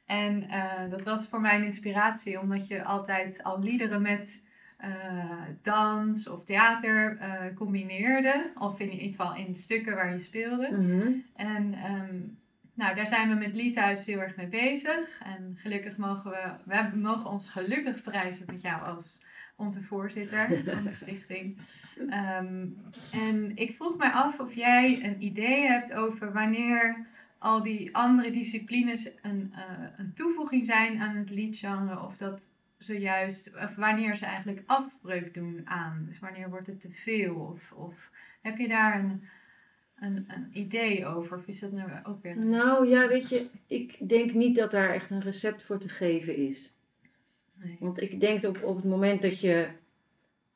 En 0.07 0.49
eh, 0.49 0.91
dat 0.91 1.05
was 1.05 1.29
voor 1.29 1.41
mij 1.41 1.57
een 1.57 1.65
inspiratie, 1.65 2.41
omdat 2.41 2.69
je 2.69 2.85
altijd 2.85 3.43
al 3.43 3.61
liederen 3.61 4.03
met 4.03 4.49
eh, 4.77 4.91
dans 5.63 6.29
of 6.29 6.45
theater 6.45 7.19
combineerde. 7.55 8.53
Of 8.59 8.81
in 8.81 8.91
ieder 8.91 9.09
geval 9.09 9.35
in 9.35 9.53
de 9.53 9.59
stukken 9.59 9.95
waar 9.95 10.13
je 10.13 10.21
speelde. 10.21 10.69
Mhm. 10.71 11.13
En 11.37 11.75
ehm, 11.75 12.17
nou, 12.75 12.95
daar 12.95 13.07
zijn 13.07 13.29
we 13.29 13.35
met 13.35 13.55
Liedhuis 13.55 14.07
heel 14.07 14.21
erg 14.21 14.37
mee 14.37 14.49
bezig. 14.49 15.21
En 15.25 15.57
gelukkig 15.57 15.97
mogen 15.97 16.31
we, 16.31 16.51
we 16.65 16.97
mogen 16.97 17.31
ons 17.31 17.51
gelukkig 17.51 18.03
prijzen 18.03 18.47
met 18.47 18.61
jou 18.61 18.83
als 18.83 19.29
onze 19.61 19.83
voorzitter 19.83 20.47
van 20.75 20.85
de 20.85 20.93
stichting. 20.93 21.59
Ehm, 22.09 22.67
en 23.13 23.53
ik 23.55 23.73
vroeg 23.73 23.97
mij 23.97 24.11
af 24.11 24.41
of 24.41 24.55
jij 24.55 25.05
een 25.05 25.23
idee 25.23 25.67
hebt 25.67 25.95
over 25.95 26.33
wanneer 26.33 27.07
al 27.39 27.63
die 27.63 27.97
andere 27.97 28.31
disciplines 28.31 29.13
een, 29.23 29.53
eh, 29.55 29.87
een 29.97 30.13
toevoeging 30.15 30.67
zijn 30.67 31.01
aan 31.01 31.17
het 31.17 31.31
liedgenre. 31.31 32.05
Of 32.05 32.17
dat 32.17 32.49
zojuist, 32.79 33.55
of 33.65 33.75
wanneer 33.75 34.17
ze 34.17 34.27
eigenlijk 34.27 34.63
afbreuk 34.67 35.35
doen 35.35 35.61
aan. 35.65 36.05
Dus 36.07 36.19
wanneer 36.19 36.51
wordt 36.51 36.67
het 36.67 36.81
te 36.81 36.91
veel? 36.91 37.35
Of, 37.35 37.73
of 37.73 38.11
heb 38.41 38.59
je 38.59 38.69
daar 38.69 38.99
een, 38.99 39.23
een, 39.97 40.25
een 40.29 40.49
idee 40.53 41.07
over? 41.07 41.37
Of 41.37 41.47
is 41.47 41.61
dat 41.61 41.73
nou 41.73 41.91
ook 42.03 42.23
weer... 42.23 42.39
Nou 42.39 42.89
ja, 42.89 43.09
weet 43.09 43.29
je, 43.29 43.47
ik 43.67 44.09
denk 44.09 44.33
niet 44.33 44.57
dat 44.57 44.71
daar 44.71 44.91
echt 44.91 45.11
een 45.11 45.21
recept 45.21 45.63
voor 45.63 45.79
te 45.79 45.89
geven 45.89 46.37
is. 46.37 46.80
Nee. 47.63 47.77
Want 47.81 48.01
ik 48.01 48.21
denk 48.21 48.45
op, 48.45 48.63
op 48.63 48.77
het 48.77 48.85
moment 48.85 49.23
dat 49.23 49.41
je 49.41 49.69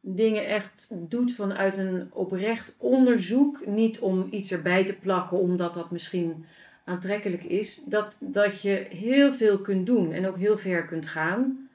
dingen 0.01 0.47
echt 0.47 0.95
doet 1.11 1.35
vanuit 1.35 1.79
een 1.79 2.12
oprecht 2.12 2.75
onderzoek, 2.79 3.67
niet 3.67 3.99
om 3.99 4.29
iets 4.31 4.53
erbij 4.53 4.85
te 4.85 4.99
plakken 4.99 5.38
omdat 5.38 5.75
dat 5.75 5.90
misschien 5.90 6.45
aantrekkelijk 6.85 7.45
is, 7.45 7.83
dat, 7.87 8.19
dat 8.23 8.62
je 8.62 8.87
heel 8.90 9.33
veel 9.33 9.59
kunt 9.59 9.87
doen 9.87 10.12
en 10.12 10.27
ook 10.27 10.38
heel 10.38 10.59
ver 10.59 10.85
kunt 10.85 11.07
gaan. 11.07 11.69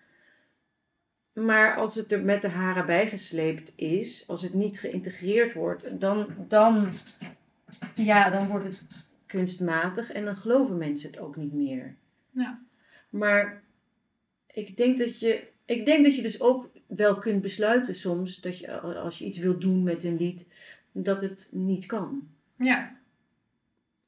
Maar 1.34 1.76
als 1.76 1.96
het 1.96 2.12
er 2.12 2.24
met 2.24 2.42
de 2.42 2.50
haren 2.50 2.86
bijgesleept 2.86 3.74
is, 3.76 4.28
als 4.28 4.42
het 4.42 4.54
niet 4.54 4.80
geïntegreerd 4.80 5.54
wordt, 5.54 6.00
dan, 6.00 6.28
dan, 6.48 6.88
ja, 7.96 8.30
dan 8.30 8.48
wordt 8.48 8.65
het 8.65 9.08
kunstmatig 9.26 10.12
en 10.12 10.26
dan 10.26 10.36
geloven 10.36 10.78
mensen 10.78 11.10
het 11.10 11.20
ook 11.20 11.36
niet 11.36 11.54
meer. 11.54 11.96
Ja. 12.32 12.62
Maar 13.10 13.63
ik 14.54 14.78
denk 14.78 14.98
dat 14.98 15.20
je, 15.20 15.44
ik 15.66 15.86
denk 15.86 16.04
dat 16.06 16.16
je 16.16 16.22
dus 16.22 16.42
ook 16.42 16.70
wel 16.88 17.18
kunt 17.18 17.42
besluiten 17.42 17.96
soms 17.96 18.42
dat 18.42 18.60
je 18.60 18.80
als 18.80 19.18
je 19.20 19.26
iets 19.26 19.38
wilt 19.38 19.62
doen 19.62 19.84
met 19.84 20.04
een 20.04 20.18
lied, 20.18 20.48
dat 20.92 21.22
het 21.22 21.50
niet 21.54 21.86
kan. 21.86 22.28
Ja, 22.56 22.98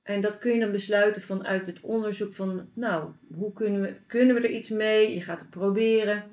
En 0.04 0.22
dat 0.22 0.40
kun 0.40 0.54
je 0.54 0.60
dan 0.60 0.72
besluiten 0.72 1.22
vanuit 1.22 1.68
het 1.68 1.82
onderzoek 1.82 2.34
van, 2.34 2.70
nou, 2.74 3.10
hoe 3.36 3.54
kunnen 3.54 3.82
we, 3.82 3.96
kunnen 4.08 4.36
we 4.36 4.42
er 4.42 4.52
iets 4.56 4.70
mee? 4.70 5.14
Je 5.14 5.22
gaat 5.22 5.40
het 5.40 5.50
proberen. 5.50 6.24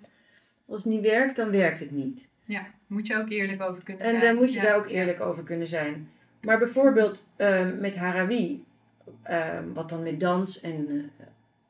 Als 0.66 0.84
het 0.84 0.92
niet 0.92 1.02
werkt, 1.04 1.36
dan 1.36 1.50
werkt 1.50 1.80
het 1.80 1.90
niet. 1.90 2.30
Ja. 2.44 2.66
Moet 2.86 3.06
je 3.06 3.16
ook 3.16 3.30
eerlijk 3.30 3.62
over 3.62 3.82
kunnen 3.82 4.02
En 4.02 4.08
zijn. 4.08 4.20
daar 4.22 4.34
moet 4.34 4.52
je 4.52 4.58
Ja. 4.58 4.64
daar 4.64 4.76
ook 4.76 4.88
eerlijk 4.88 5.20
over 5.20 5.42
kunnen 5.42 5.66
zijn. 5.68 6.08
Maar 6.40 6.58
bijvoorbeeld 6.58 7.32
ehm, 7.36 7.80
met 7.80 7.96
Harawi, 7.96 8.64
ehm, 9.22 9.72
wat 9.72 9.88
dan 9.88 10.02
met 10.02 10.20
dans 10.20 10.60
en 10.60 10.86
eh, 11.18 11.26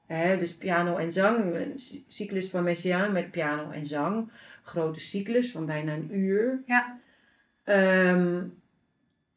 hè, 0.09 0.39
dus 0.39 0.55
piano 0.57 0.97
en 0.97 1.13
zang, 1.13 1.55
een 1.55 1.73
cy- 1.77 2.03
cyclus 2.09 2.51
van 2.51 2.63
Messiaen 2.65 3.13
met 3.13 3.31
piano 3.31 3.71
en 3.71 3.87
zang, 3.87 4.31
grote 4.63 5.01
cyclus 5.01 5.51
van 5.51 5.67
bijna 5.67 5.93
een 5.93 6.09
uur. 6.13 6.63
Ja. 6.67 6.99
Ehm, 7.65 8.41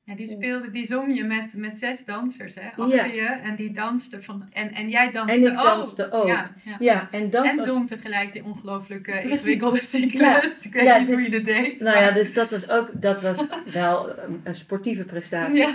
Ja, 0.03 0.15
die 0.17 0.27
speelde, 0.27 0.71
die 0.71 0.85
zong 0.85 1.15
je 1.15 1.23
met, 1.23 1.53
met 1.57 1.79
zes 1.79 2.05
dansers, 2.05 2.55
hè? 2.55 2.69
Achter 2.75 2.89
Ja. 2.95 3.05
je. 3.05 3.39
En 3.43 3.55
die 3.55 3.71
dansten 3.71 4.23
van... 4.23 4.45
En, 4.53 4.71
en 4.73 4.89
jij 4.89 5.11
danste 5.11 5.45
En 5.47 5.51
ik 5.53 5.59
ook. 5.59 5.63
danste 5.65 6.11
ook. 6.11 6.27
Ja, 6.27 6.51
ja. 6.63 6.75
ja, 6.79 7.07
en 7.11 7.29
dat 7.29 7.45
en 7.45 7.55
was... 7.55 7.65
zong 7.65 7.87
tegelijk 7.87 8.33
die 8.33 8.43
ongelooflijke 8.43 9.21
ingewikkelde 9.21 9.83
cyclus. 9.83 10.65
Ik 10.65 10.73
weet 10.73 10.97
niet 10.97 11.07
dus- 11.07 11.15
hoe 11.15 11.21
je 11.23 11.29
dat 11.29 11.45
deed. 11.45 11.79
Nou 11.79 11.97
ja, 11.97 12.11
dus 12.11 12.33
dat 12.33 12.49
was 12.51 12.69
ook 12.69 12.89
dat 12.93 13.21
was 13.21 13.43
wel 13.73 14.09
een, 14.43 14.55
sportieve 14.55 15.03
prestatie. 15.03 15.67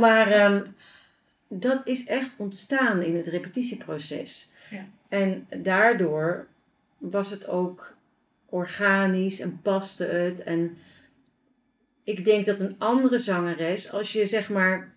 Maar 0.00 0.30
ehm, 0.30 0.62
dat 1.60 1.86
is 1.86 2.06
echt 2.06 2.30
ontstaan 2.36 3.02
in 3.02 3.16
het 3.16 3.26
repetitieproces. 3.26 4.52
Ja. 4.70 4.86
En 5.08 5.46
daardoor 5.62 6.46
was 6.98 7.30
het 7.30 7.48
ook 7.48 7.96
organisch 8.46 9.40
en 9.40 9.60
paste 9.62 10.04
het. 10.04 10.42
En 10.42 10.76
ik 12.04 12.24
denk 12.24 12.46
dat 12.46 12.60
een 12.60 12.74
andere 12.78 13.18
zangeres, 13.18 13.92
als 13.92 14.12
je 14.12 14.26
zeg 14.26 14.50
maar 14.50 14.94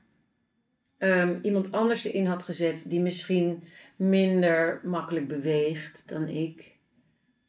ehm, 0.97 1.39
iemand 1.41 1.71
anders 1.71 2.03
erin 2.03 2.25
had 2.25 2.43
gezet 2.43 2.85
die 2.89 2.99
misschien 2.99 3.63
minder 3.95 4.79
makkelijk 4.83 5.27
beweegt 5.27 6.03
dan 6.05 6.27
ik, 6.27 6.75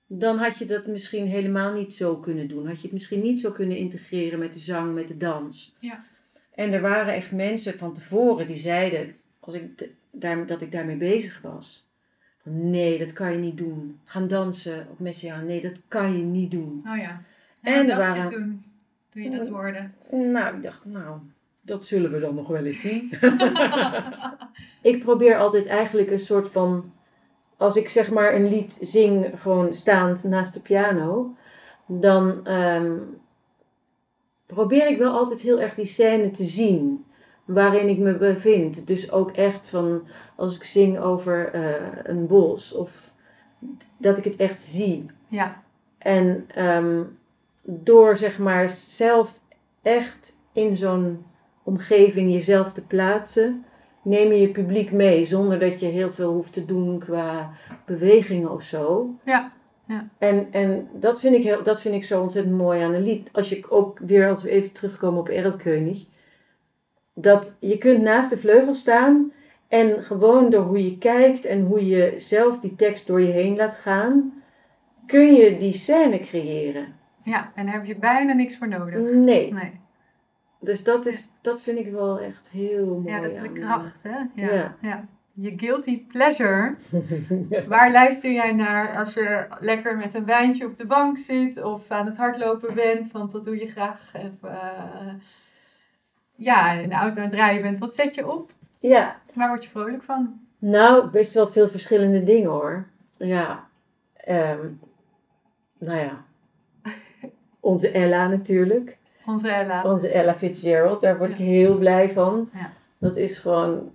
dan 0.06 0.38
had 0.38 0.58
je 0.58 0.66
dat 0.66 0.86
misschien 0.86 1.26
helemaal 1.26 1.72
niet 1.72 1.94
zo 1.94 2.16
kunnen 2.16 2.48
doen. 2.48 2.66
Had 2.66 2.76
je 2.76 2.82
het 2.82 2.92
misschien 2.92 3.22
niet 3.22 3.40
zo 3.40 3.52
kunnen 3.52 3.76
integreren 3.76 4.38
met 4.38 4.52
de 4.52 4.58
zang, 4.58 4.94
met 4.94 5.08
de 5.08 5.16
dans. 5.16 5.76
Ja. 5.80 6.04
En 6.58 6.72
er 6.72 6.80
waren 6.80 7.14
echt 7.14 7.32
mensen 7.32 7.74
van 7.74 7.94
tevoren 7.94 8.46
die 8.46 8.56
zeiden, 8.56 9.14
als 9.40 9.54
ik 9.54 9.88
daar, 10.10 10.46
dat 10.46 10.60
ik 10.62 10.72
daarmee 10.72 10.96
bezig 10.96 11.40
was. 11.42 11.88
Van, 12.42 12.70
nee, 12.70 12.98
dat 12.98 13.12
kan 13.12 13.32
je 13.32 13.38
niet 13.38 13.56
doen. 13.56 14.00
Gaan 14.04 14.28
dansen 14.28 14.86
op 14.90 14.98
Messiaen, 14.98 15.46
nee, 15.46 15.60
dat 15.60 15.80
kan 15.88 16.16
je 16.18 16.24
niet 16.24 16.50
doen. 16.50 16.84
Oh 16.88 16.96
ja. 16.96 17.22
En 17.62 17.72
En 17.72 17.78
wat 17.78 17.86
dacht 17.86 17.98
waren- 17.98 18.22
je 18.30 18.36
toen? 18.36 18.64
Toen 19.08 19.22
je 19.22 19.30
dat 19.30 19.48
hoorde? 19.48 19.88
Nou, 20.10 20.56
ik 20.56 20.62
dacht, 20.62 20.84
nou, 20.84 21.18
dat 21.62 21.86
zullen 21.86 22.10
we 22.12 22.18
dan 22.20 22.34
nog 22.34 22.48
wel 22.48 22.64
eens 22.64 22.80
zien. 22.80 23.10
ik 24.92 24.98
probeer 25.04 25.36
altijd 25.38 25.66
eigenlijk 25.66 26.10
een 26.10 26.20
soort 26.20 26.48
van, 26.48 26.92
als 27.56 27.76
ik 27.76 27.88
zeg 27.88 28.10
maar 28.10 28.34
een 28.34 28.48
lied 28.48 28.78
zing, 28.80 29.30
gewoon 29.36 29.74
staand 29.74 30.24
naast 30.24 30.54
de 30.54 30.60
piano, 30.60 31.36
dan 31.86 32.46
ehm, 32.46 32.92
probeer 34.54 34.88
ik 34.88 34.98
wel 34.98 35.12
altijd 35.12 35.40
heel 35.40 35.60
erg 35.60 35.74
die 35.74 35.86
scène 35.86 36.30
te 36.30 36.44
zien 36.44 37.04
waarin 37.44 37.88
ik 37.88 37.98
me 37.98 38.16
bevind. 38.16 38.86
Dus 38.86 39.12
ook 39.12 39.30
echt 39.30 39.68
van, 39.68 40.02
als 40.36 40.56
ik 40.56 40.64
zing 40.64 40.98
over 40.98 41.52
eh, 41.52 41.72
een 42.02 42.26
bos, 42.26 42.74
of 42.74 43.12
dat 43.96 44.18
ik 44.18 44.24
het 44.24 44.36
echt 44.36 44.62
zie. 44.62 45.06
Ja. 45.28 45.62
En 45.98 46.44
ehm, 46.54 47.02
door 47.62 48.16
zeg 48.16 48.38
maar 48.38 48.70
zelf 48.70 49.40
echt 49.82 50.40
in 50.52 50.76
zo'n 50.76 51.24
omgeving 51.62 52.32
jezelf 52.32 52.72
te 52.72 52.86
plaatsen, 52.86 53.64
neem 54.02 54.32
je 54.32 54.40
je 54.40 54.48
publiek 54.48 54.92
mee 54.92 55.24
zonder 55.24 55.58
dat 55.58 55.80
je 55.80 55.86
heel 55.86 56.12
veel 56.12 56.32
hoeft 56.32 56.52
te 56.52 56.64
doen 56.64 56.98
qua 56.98 57.50
bewegingen 57.84 58.50
of 58.50 58.62
zo. 58.62 59.14
Ja. 59.24 59.52
En, 60.18 60.48
en 60.50 60.88
dat, 60.92 61.20
vind 61.20 61.34
ik 61.34 61.42
heel, 61.42 61.62
dat 61.62 61.80
vind 61.80 61.94
ik 61.94 62.04
zo 62.04 62.22
ontzettend 62.22 62.56
mooi 62.56 62.82
aan 62.82 62.94
een 62.94 63.02
lied. 63.02 63.28
Als 63.32 63.48
je 63.48 63.70
ook 63.70 63.98
weer, 63.98 64.28
als 64.28 64.42
we 64.42 64.50
even 64.50 64.72
terugkomen 64.72 65.20
op 65.20 65.28
Erlkönig, 65.28 66.04
dat 67.14 67.56
je 67.60 67.78
kunt 67.78 68.02
naast 68.02 68.30
de 68.30 68.38
vleugel 68.38 68.74
staan 68.74 69.32
en 69.68 70.02
gewoon 70.02 70.50
door 70.50 70.64
hoe 70.64 70.84
je 70.84 70.98
kijkt 70.98 71.44
en 71.44 71.64
hoe 71.64 71.86
je 71.86 72.14
zelf 72.16 72.60
die 72.60 72.76
tekst 72.76 73.06
door 73.06 73.20
je 73.20 73.32
heen 73.32 73.56
laat 73.56 73.76
gaan, 73.76 74.42
kun 75.06 75.34
je 75.34 75.58
die 75.58 75.72
scène 75.72 76.20
creëren. 76.20 76.96
Ja, 77.22 77.52
en 77.54 77.66
daar 77.66 77.74
heb 77.74 77.84
je 77.84 77.96
bijna 77.96 78.32
niks 78.32 78.56
voor 78.56 78.68
nodig. 78.68 78.98
Nee. 78.98 79.52
Nee. 79.52 79.80
Dus 80.60 80.84
dat, 80.84 81.06
is, 81.06 81.32
dat 81.40 81.62
vind 81.62 81.78
ik 81.78 81.92
wel 81.92 82.20
echt 82.20 82.48
heel 82.48 82.86
mooi. 82.86 83.14
Ja, 83.14 83.20
dat 83.20 83.36
is 83.36 83.42
de 83.42 83.52
kracht, 83.52 84.02
hè? 84.02 84.18
Ja. 84.34 84.54
Ja. 84.54 84.76
ja. 84.80 85.08
Je 85.40 85.52
guilty 85.56 86.06
pleasure. 86.06 86.74
Waar 87.68 87.92
luister 87.92 88.32
jij 88.32 88.52
naar 88.52 88.96
als 88.96 89.14
je 89.14 89.46
lekker 89.58 89.96
met 89.96 90.14
een 90.14 90.24
wijntje 90.24 90.66
op 90.66 90.76
de 90.76 90.86
bank 90.86 91.18
zit 91.18 91.62
of 91.62 91.90
aan 91.90 92.06
het 92.06 92.16
hardlopen 92.16 92.74
bent? 92.74 93.12
Want 93.12 93.32
dat 93.32 93.44
doe 93.44 93.58
je 93.58 93.66
graag. 93.66 94.12
Of, 94.14 94.50
eh, 94.50 95.14
ja, 96.34 96.72
in 96.72 96.88
de 96.88 96.94
auto 96.94 97.16
aan 97.16 97.24
het 97.24 97.34
rijden 97.34 97.62
bent. 97.62 97.78
Wat 97.78 97.94
zet 97.94 98.14
je 98.14 98.30
op? 98.32 98.50
Ja, 98.80 99.16
Waar 99.34 99.48
word 99.48 99.64
je 99.64 99.70
vrolijk 99.70 100.02
van? 100.02 100.40
nou, 100.58 101.10
best 101.10 101.34
wel 101.34 101.46
veel 101.48 101.68
verschillende 101.68 102.24
dingen 102.24 102.50
hoor. 102.50 102.86
Ja, 103.18 103.66
ehm, 104.14 104.66
nou 105.78 105.98
ja. 105.98 106.24
Onze 107.60 107.90
Ella 107.90 108.28
natuurlijk. 108.28 108.98
Onze 109.26 109.48
Ella. 109.48 109.82
Onze 109.82 110.08
Ella 110.08 110.34
Fitzgerald, 110.34 111.00
daar 111.00 111.18
word 111.18 111.30
ik 111.30 111.36
heel 111.36 111.76
blij 111.78 112.10
van. 112.10 112.48
Ja. 112.52 112.72
Dat 112.98 113.16
is 113.16 113.38
gewoon, 113.38 113.90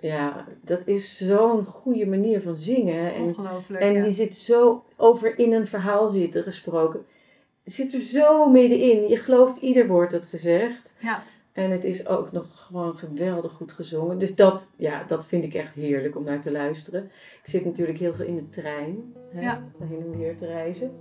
ja, 0.00 0.46
dat 0.64 0.80
is 0.84 1.16
zo'n 1.16 1.64
goede 1.64 2.06
manier 2.06 2.42
van 2.42 2.56
zingen. 2.56 3.14
En, 3.14 3.22
Ongelooflijk. 3.22 3.82
en 3.82 3.92
ja. 3.92 4.02
die 4.02 4.12
zit 4.12 4.34
zo 4.34 4.84
over 4.96 5.38
in 5.38 5.52
een 5.52 5.66
verhaal 5.68 6.08
zitten 6.08 6.42
gesproken. 6.42 7.04
Zit 7.64 7.94
er 7.94 8.00
zo 8.00 8.50
middenin. 8.50 9.08
Je 9.08 9.16
gelooft 9.16 9.60
ieder 9.62 9.86
woord 9.86 10.10
dat 10.10 10.24
ze 10.26 10.38
zegt. 10.38 10.94
Ja. 10.98 11.22
En 11.52 11.70
het 11.70 11.84
is 11.84 12.06
ook 12.06 12.32
nog 12.32 12.46
gewoon 12.66 12.96
geweldig 12.96 13.52
goed 13.52 13.72
gezongen. 13.72 14.18
Dus 14.18 14.34
dat, 14.34 14.72
ja, 14.76 15.04
dat 15.04 15.26
vind 15.26 15.44
ik 15.44 15.54
echt 15.54 15.74
heerlijk 15.74 16.16
om 16.16 16.24
naar 16.24 16.40
te 16.40 16.52
luisteren. 16.52 17.04
Ik 17.42 17.50
zit 17.50 17.64
natuurlijk 17.64 17.98
heel 17.98 18.14
veel 18.14 18.26
in 18.26 18.36
de 18.36 18.48
trein. 18.48 19.14
Hè, 19.28 19.40
Ja. 19.40 19.64
Heen 19.78 20.00
en 20.00 20.18
weer 20.18 20.36
te 20.36 20.46
reizen. 20.46 20.92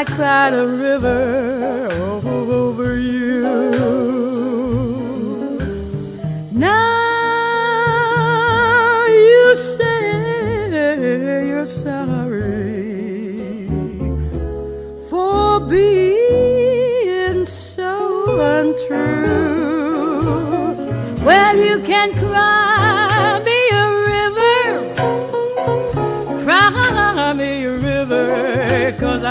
I 0.00 0.04
cried 0.04 0.54
a 0.54 0.66
river 0.66 1.39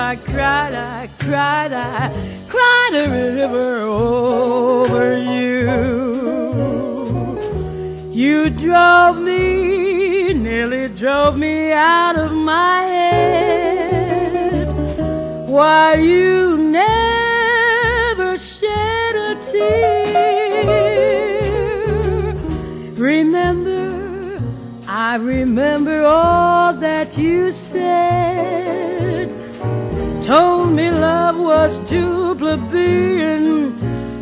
I 0.09 0.15
cried, 0.15 0.73
I 0.73 1.07
cried, 1.19 1.71
I 1.71 2.09
cried 2.47 2.93
a 2.95 3.07
river 3.11 3.81
over 3.81 5.15
you. 5.15 5.69
You 8.11 8.49
drove 8.49 9.19
me, 9.21 10.33
nearly 10.33 10.87
drove 10.95 11.37
me 11.37 11.71
out 11.73 12.15
of 12.17 12.31
my 12.31 12.81
head. 12.81 14.67
Why 15.47 15.93
you 15.93 16.57
never 16.57 18.35
shed 18.39 19.15
a 19.15 19.35
tear. 19.51 20.23
Remember, 22.95 24.41
I 24.87 25.17
remember 25.17 26.03
all 26.03 26.73
that 26.73 27.15
you 27.15 27.51
said. 27.51 28.68
Told 30.29 30.73
me 30.73 30.91
love 30.91 31.39
was 31.39 31.79
too 31.89 32.35
plebeian. 32.35 33.73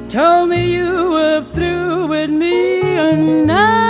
Told 0.07 0.47
me 0.47 0.71
you 0.71 1.11
were 1.11 1.43
through 1.51 2.07
with 2.07 2.29
me, 2.29 2.79
and 2.81 3.45
now 3.45 3.86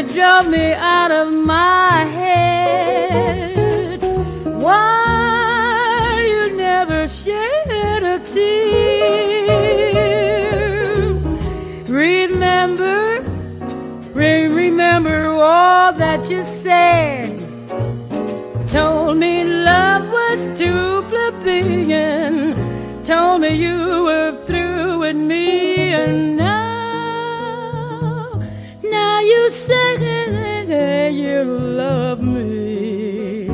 nearly 0.00 0.14
drove 0.14 0.48
me 0.48 0.72
out 0.72 1.10
of 1.10 1.32
my 1.32 2.04
head. 2.04 4.00
Why 4.62 6.24
you 6.26 6.56
never 6.56 7.08
shed 7.08 8.02
a 8.02 8.18
tear? 8.20 8.50
Remember, 11.88 13.20
re- 14.14 14.48
remember 14.48 15.26
all 15.26 15.92
that 15.92 16.30
you 16.30 16.42
said. 16.42 17.38
Told 18.68 19.18
me 19.18 19.44
love 19.44 20.10
was 20.10 20.48
too 20.58 21.02
plebeian. 21.08 22.54
Told 23.04 23.40
me 23.42 23.48
you 23.56 24.04
were 24.04 24.44
through 24.44 24.98
with 25.00 25.16
me, 25.16 25.92
and 25.92 26.36
now, 26.36 28.30
now 28.82 29.20
you 29.20 29.50
say 29.50 29.79
you 31.10 31.44
love 31.44 32.22
me. 32.22 33.48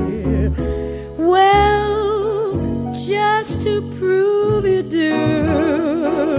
Well, 1.16 2.92
just 2.92 3.62
to 3.62 3.80
prove 3.98 4.64
you 4.66 4.82
do, 4.82 6.38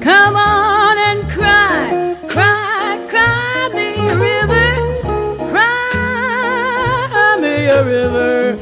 come 0.00 0.36
on 0.36 0.98
and 0.98 1.28
cry, 1.30 2.16
cry, 2.28 3.06
cry 3.08 3.70
me 3.74 3.96
a 3.96 4.16
river, 4.16 5.48
cry 5.50 7.38
me 7.40 7.66
a 7.66 7.82
river, 7.84 8.58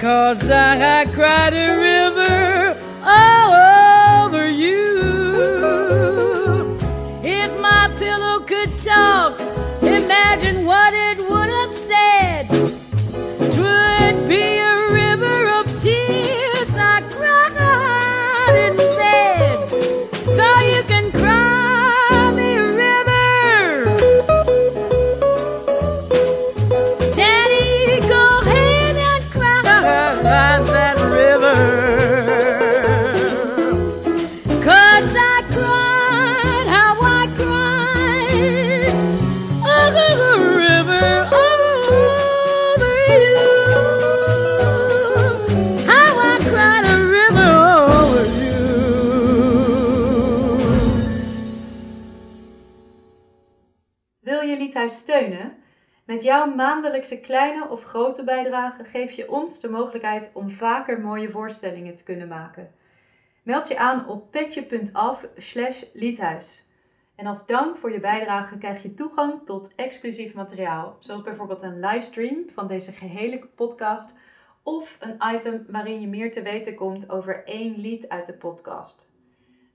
cause 0.00 0.50
I, 0.50 1.02
I 1.02 1.06
cried 1.06 1.54
a 1.54 1.76
river 1.78 2.76
all 3.04 4.26
over 4.26 4.48
you. 4.48 4.82
If 7.22 7.60
my 7.60 7.88
pillow 7.98 8.40
could 8.40 8.70
talk, 8.82 9.38
Met 56.14 56.22
jouw 56.22 56.54
maandelijkse 56.54 57.20
kleine 57.20 57.68
of 57.68 57.84
grote 57.84 58.24
bijdrage 58.24 58.84
geef 58.84 59.12
je 59.12 59.30
ons 59.30 59.60
de 59.60 59.70
mogelijkheid 59.70 60.30
om 60.34 60.50
vaker 60.50 61.00
mooie 61.00 61.30
voorstellingen 61.30 61.94
te 61.94 62.04
kunnen 62.04 62.28
maken. 62.28 62.74
Meld 63.42 63.68
je 63.68 63.78
aan 63.78 64.08
op 64.08 64.30
petje.af 64.30 65.26
liedhuis. 65.92 66.70
En 67.16 67.26
als 67.26 67.46
dank 67.46 67.76
voor 67.76 67.92
je 67.92 68.00
bijdrage 68.00 68.58
krijg 68.58 68.82
je 68.82 68.94
toegang 68.94 69.44
tot 69.44 69.72
exclusief 69.76 70.34
materiaal, 70.34 70.96
zoals 70.98 71.22
bijvoorbeeld 71.22 71.62
een 71.62 71.80
livestream 71.80 72.44
van 72.54 72.66
deze 72.68 72.92
gehele 72.92 73.46
podcast 73.54 74.18
of 74.62 74.96
een 75.00 75.34
item 75.34 75.66
waarin 75.68 76.00
je 76.00 76.08
meer 76.08 76.32
te 76.32 76.42
weten 76.42 76.74
komt 76.74 77.10
over 77.10 77.44
één 77.44 77.76
lied 77.76 78.08
uit 78.08 78.26
de 78.26 78.34
podcast. 78.34 79.12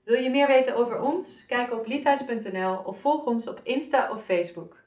Wil 0.04 0.22
je 0.22 0.30
meer 0.30 0.46
weten 0.46 0.76
over 0.76 1.00
ons? 1.00 1.46
Kijk 1.46 1.72
op 1.72 1.86
liedhuis.nl 1.86 2.76
of 2.84 3.00
volg 3.00 3.24
ons 3.24 3.48
op 3.48 3.60
Insta 3.62 4.10
of 4.10 4.24
Facebook. 4.24 4.79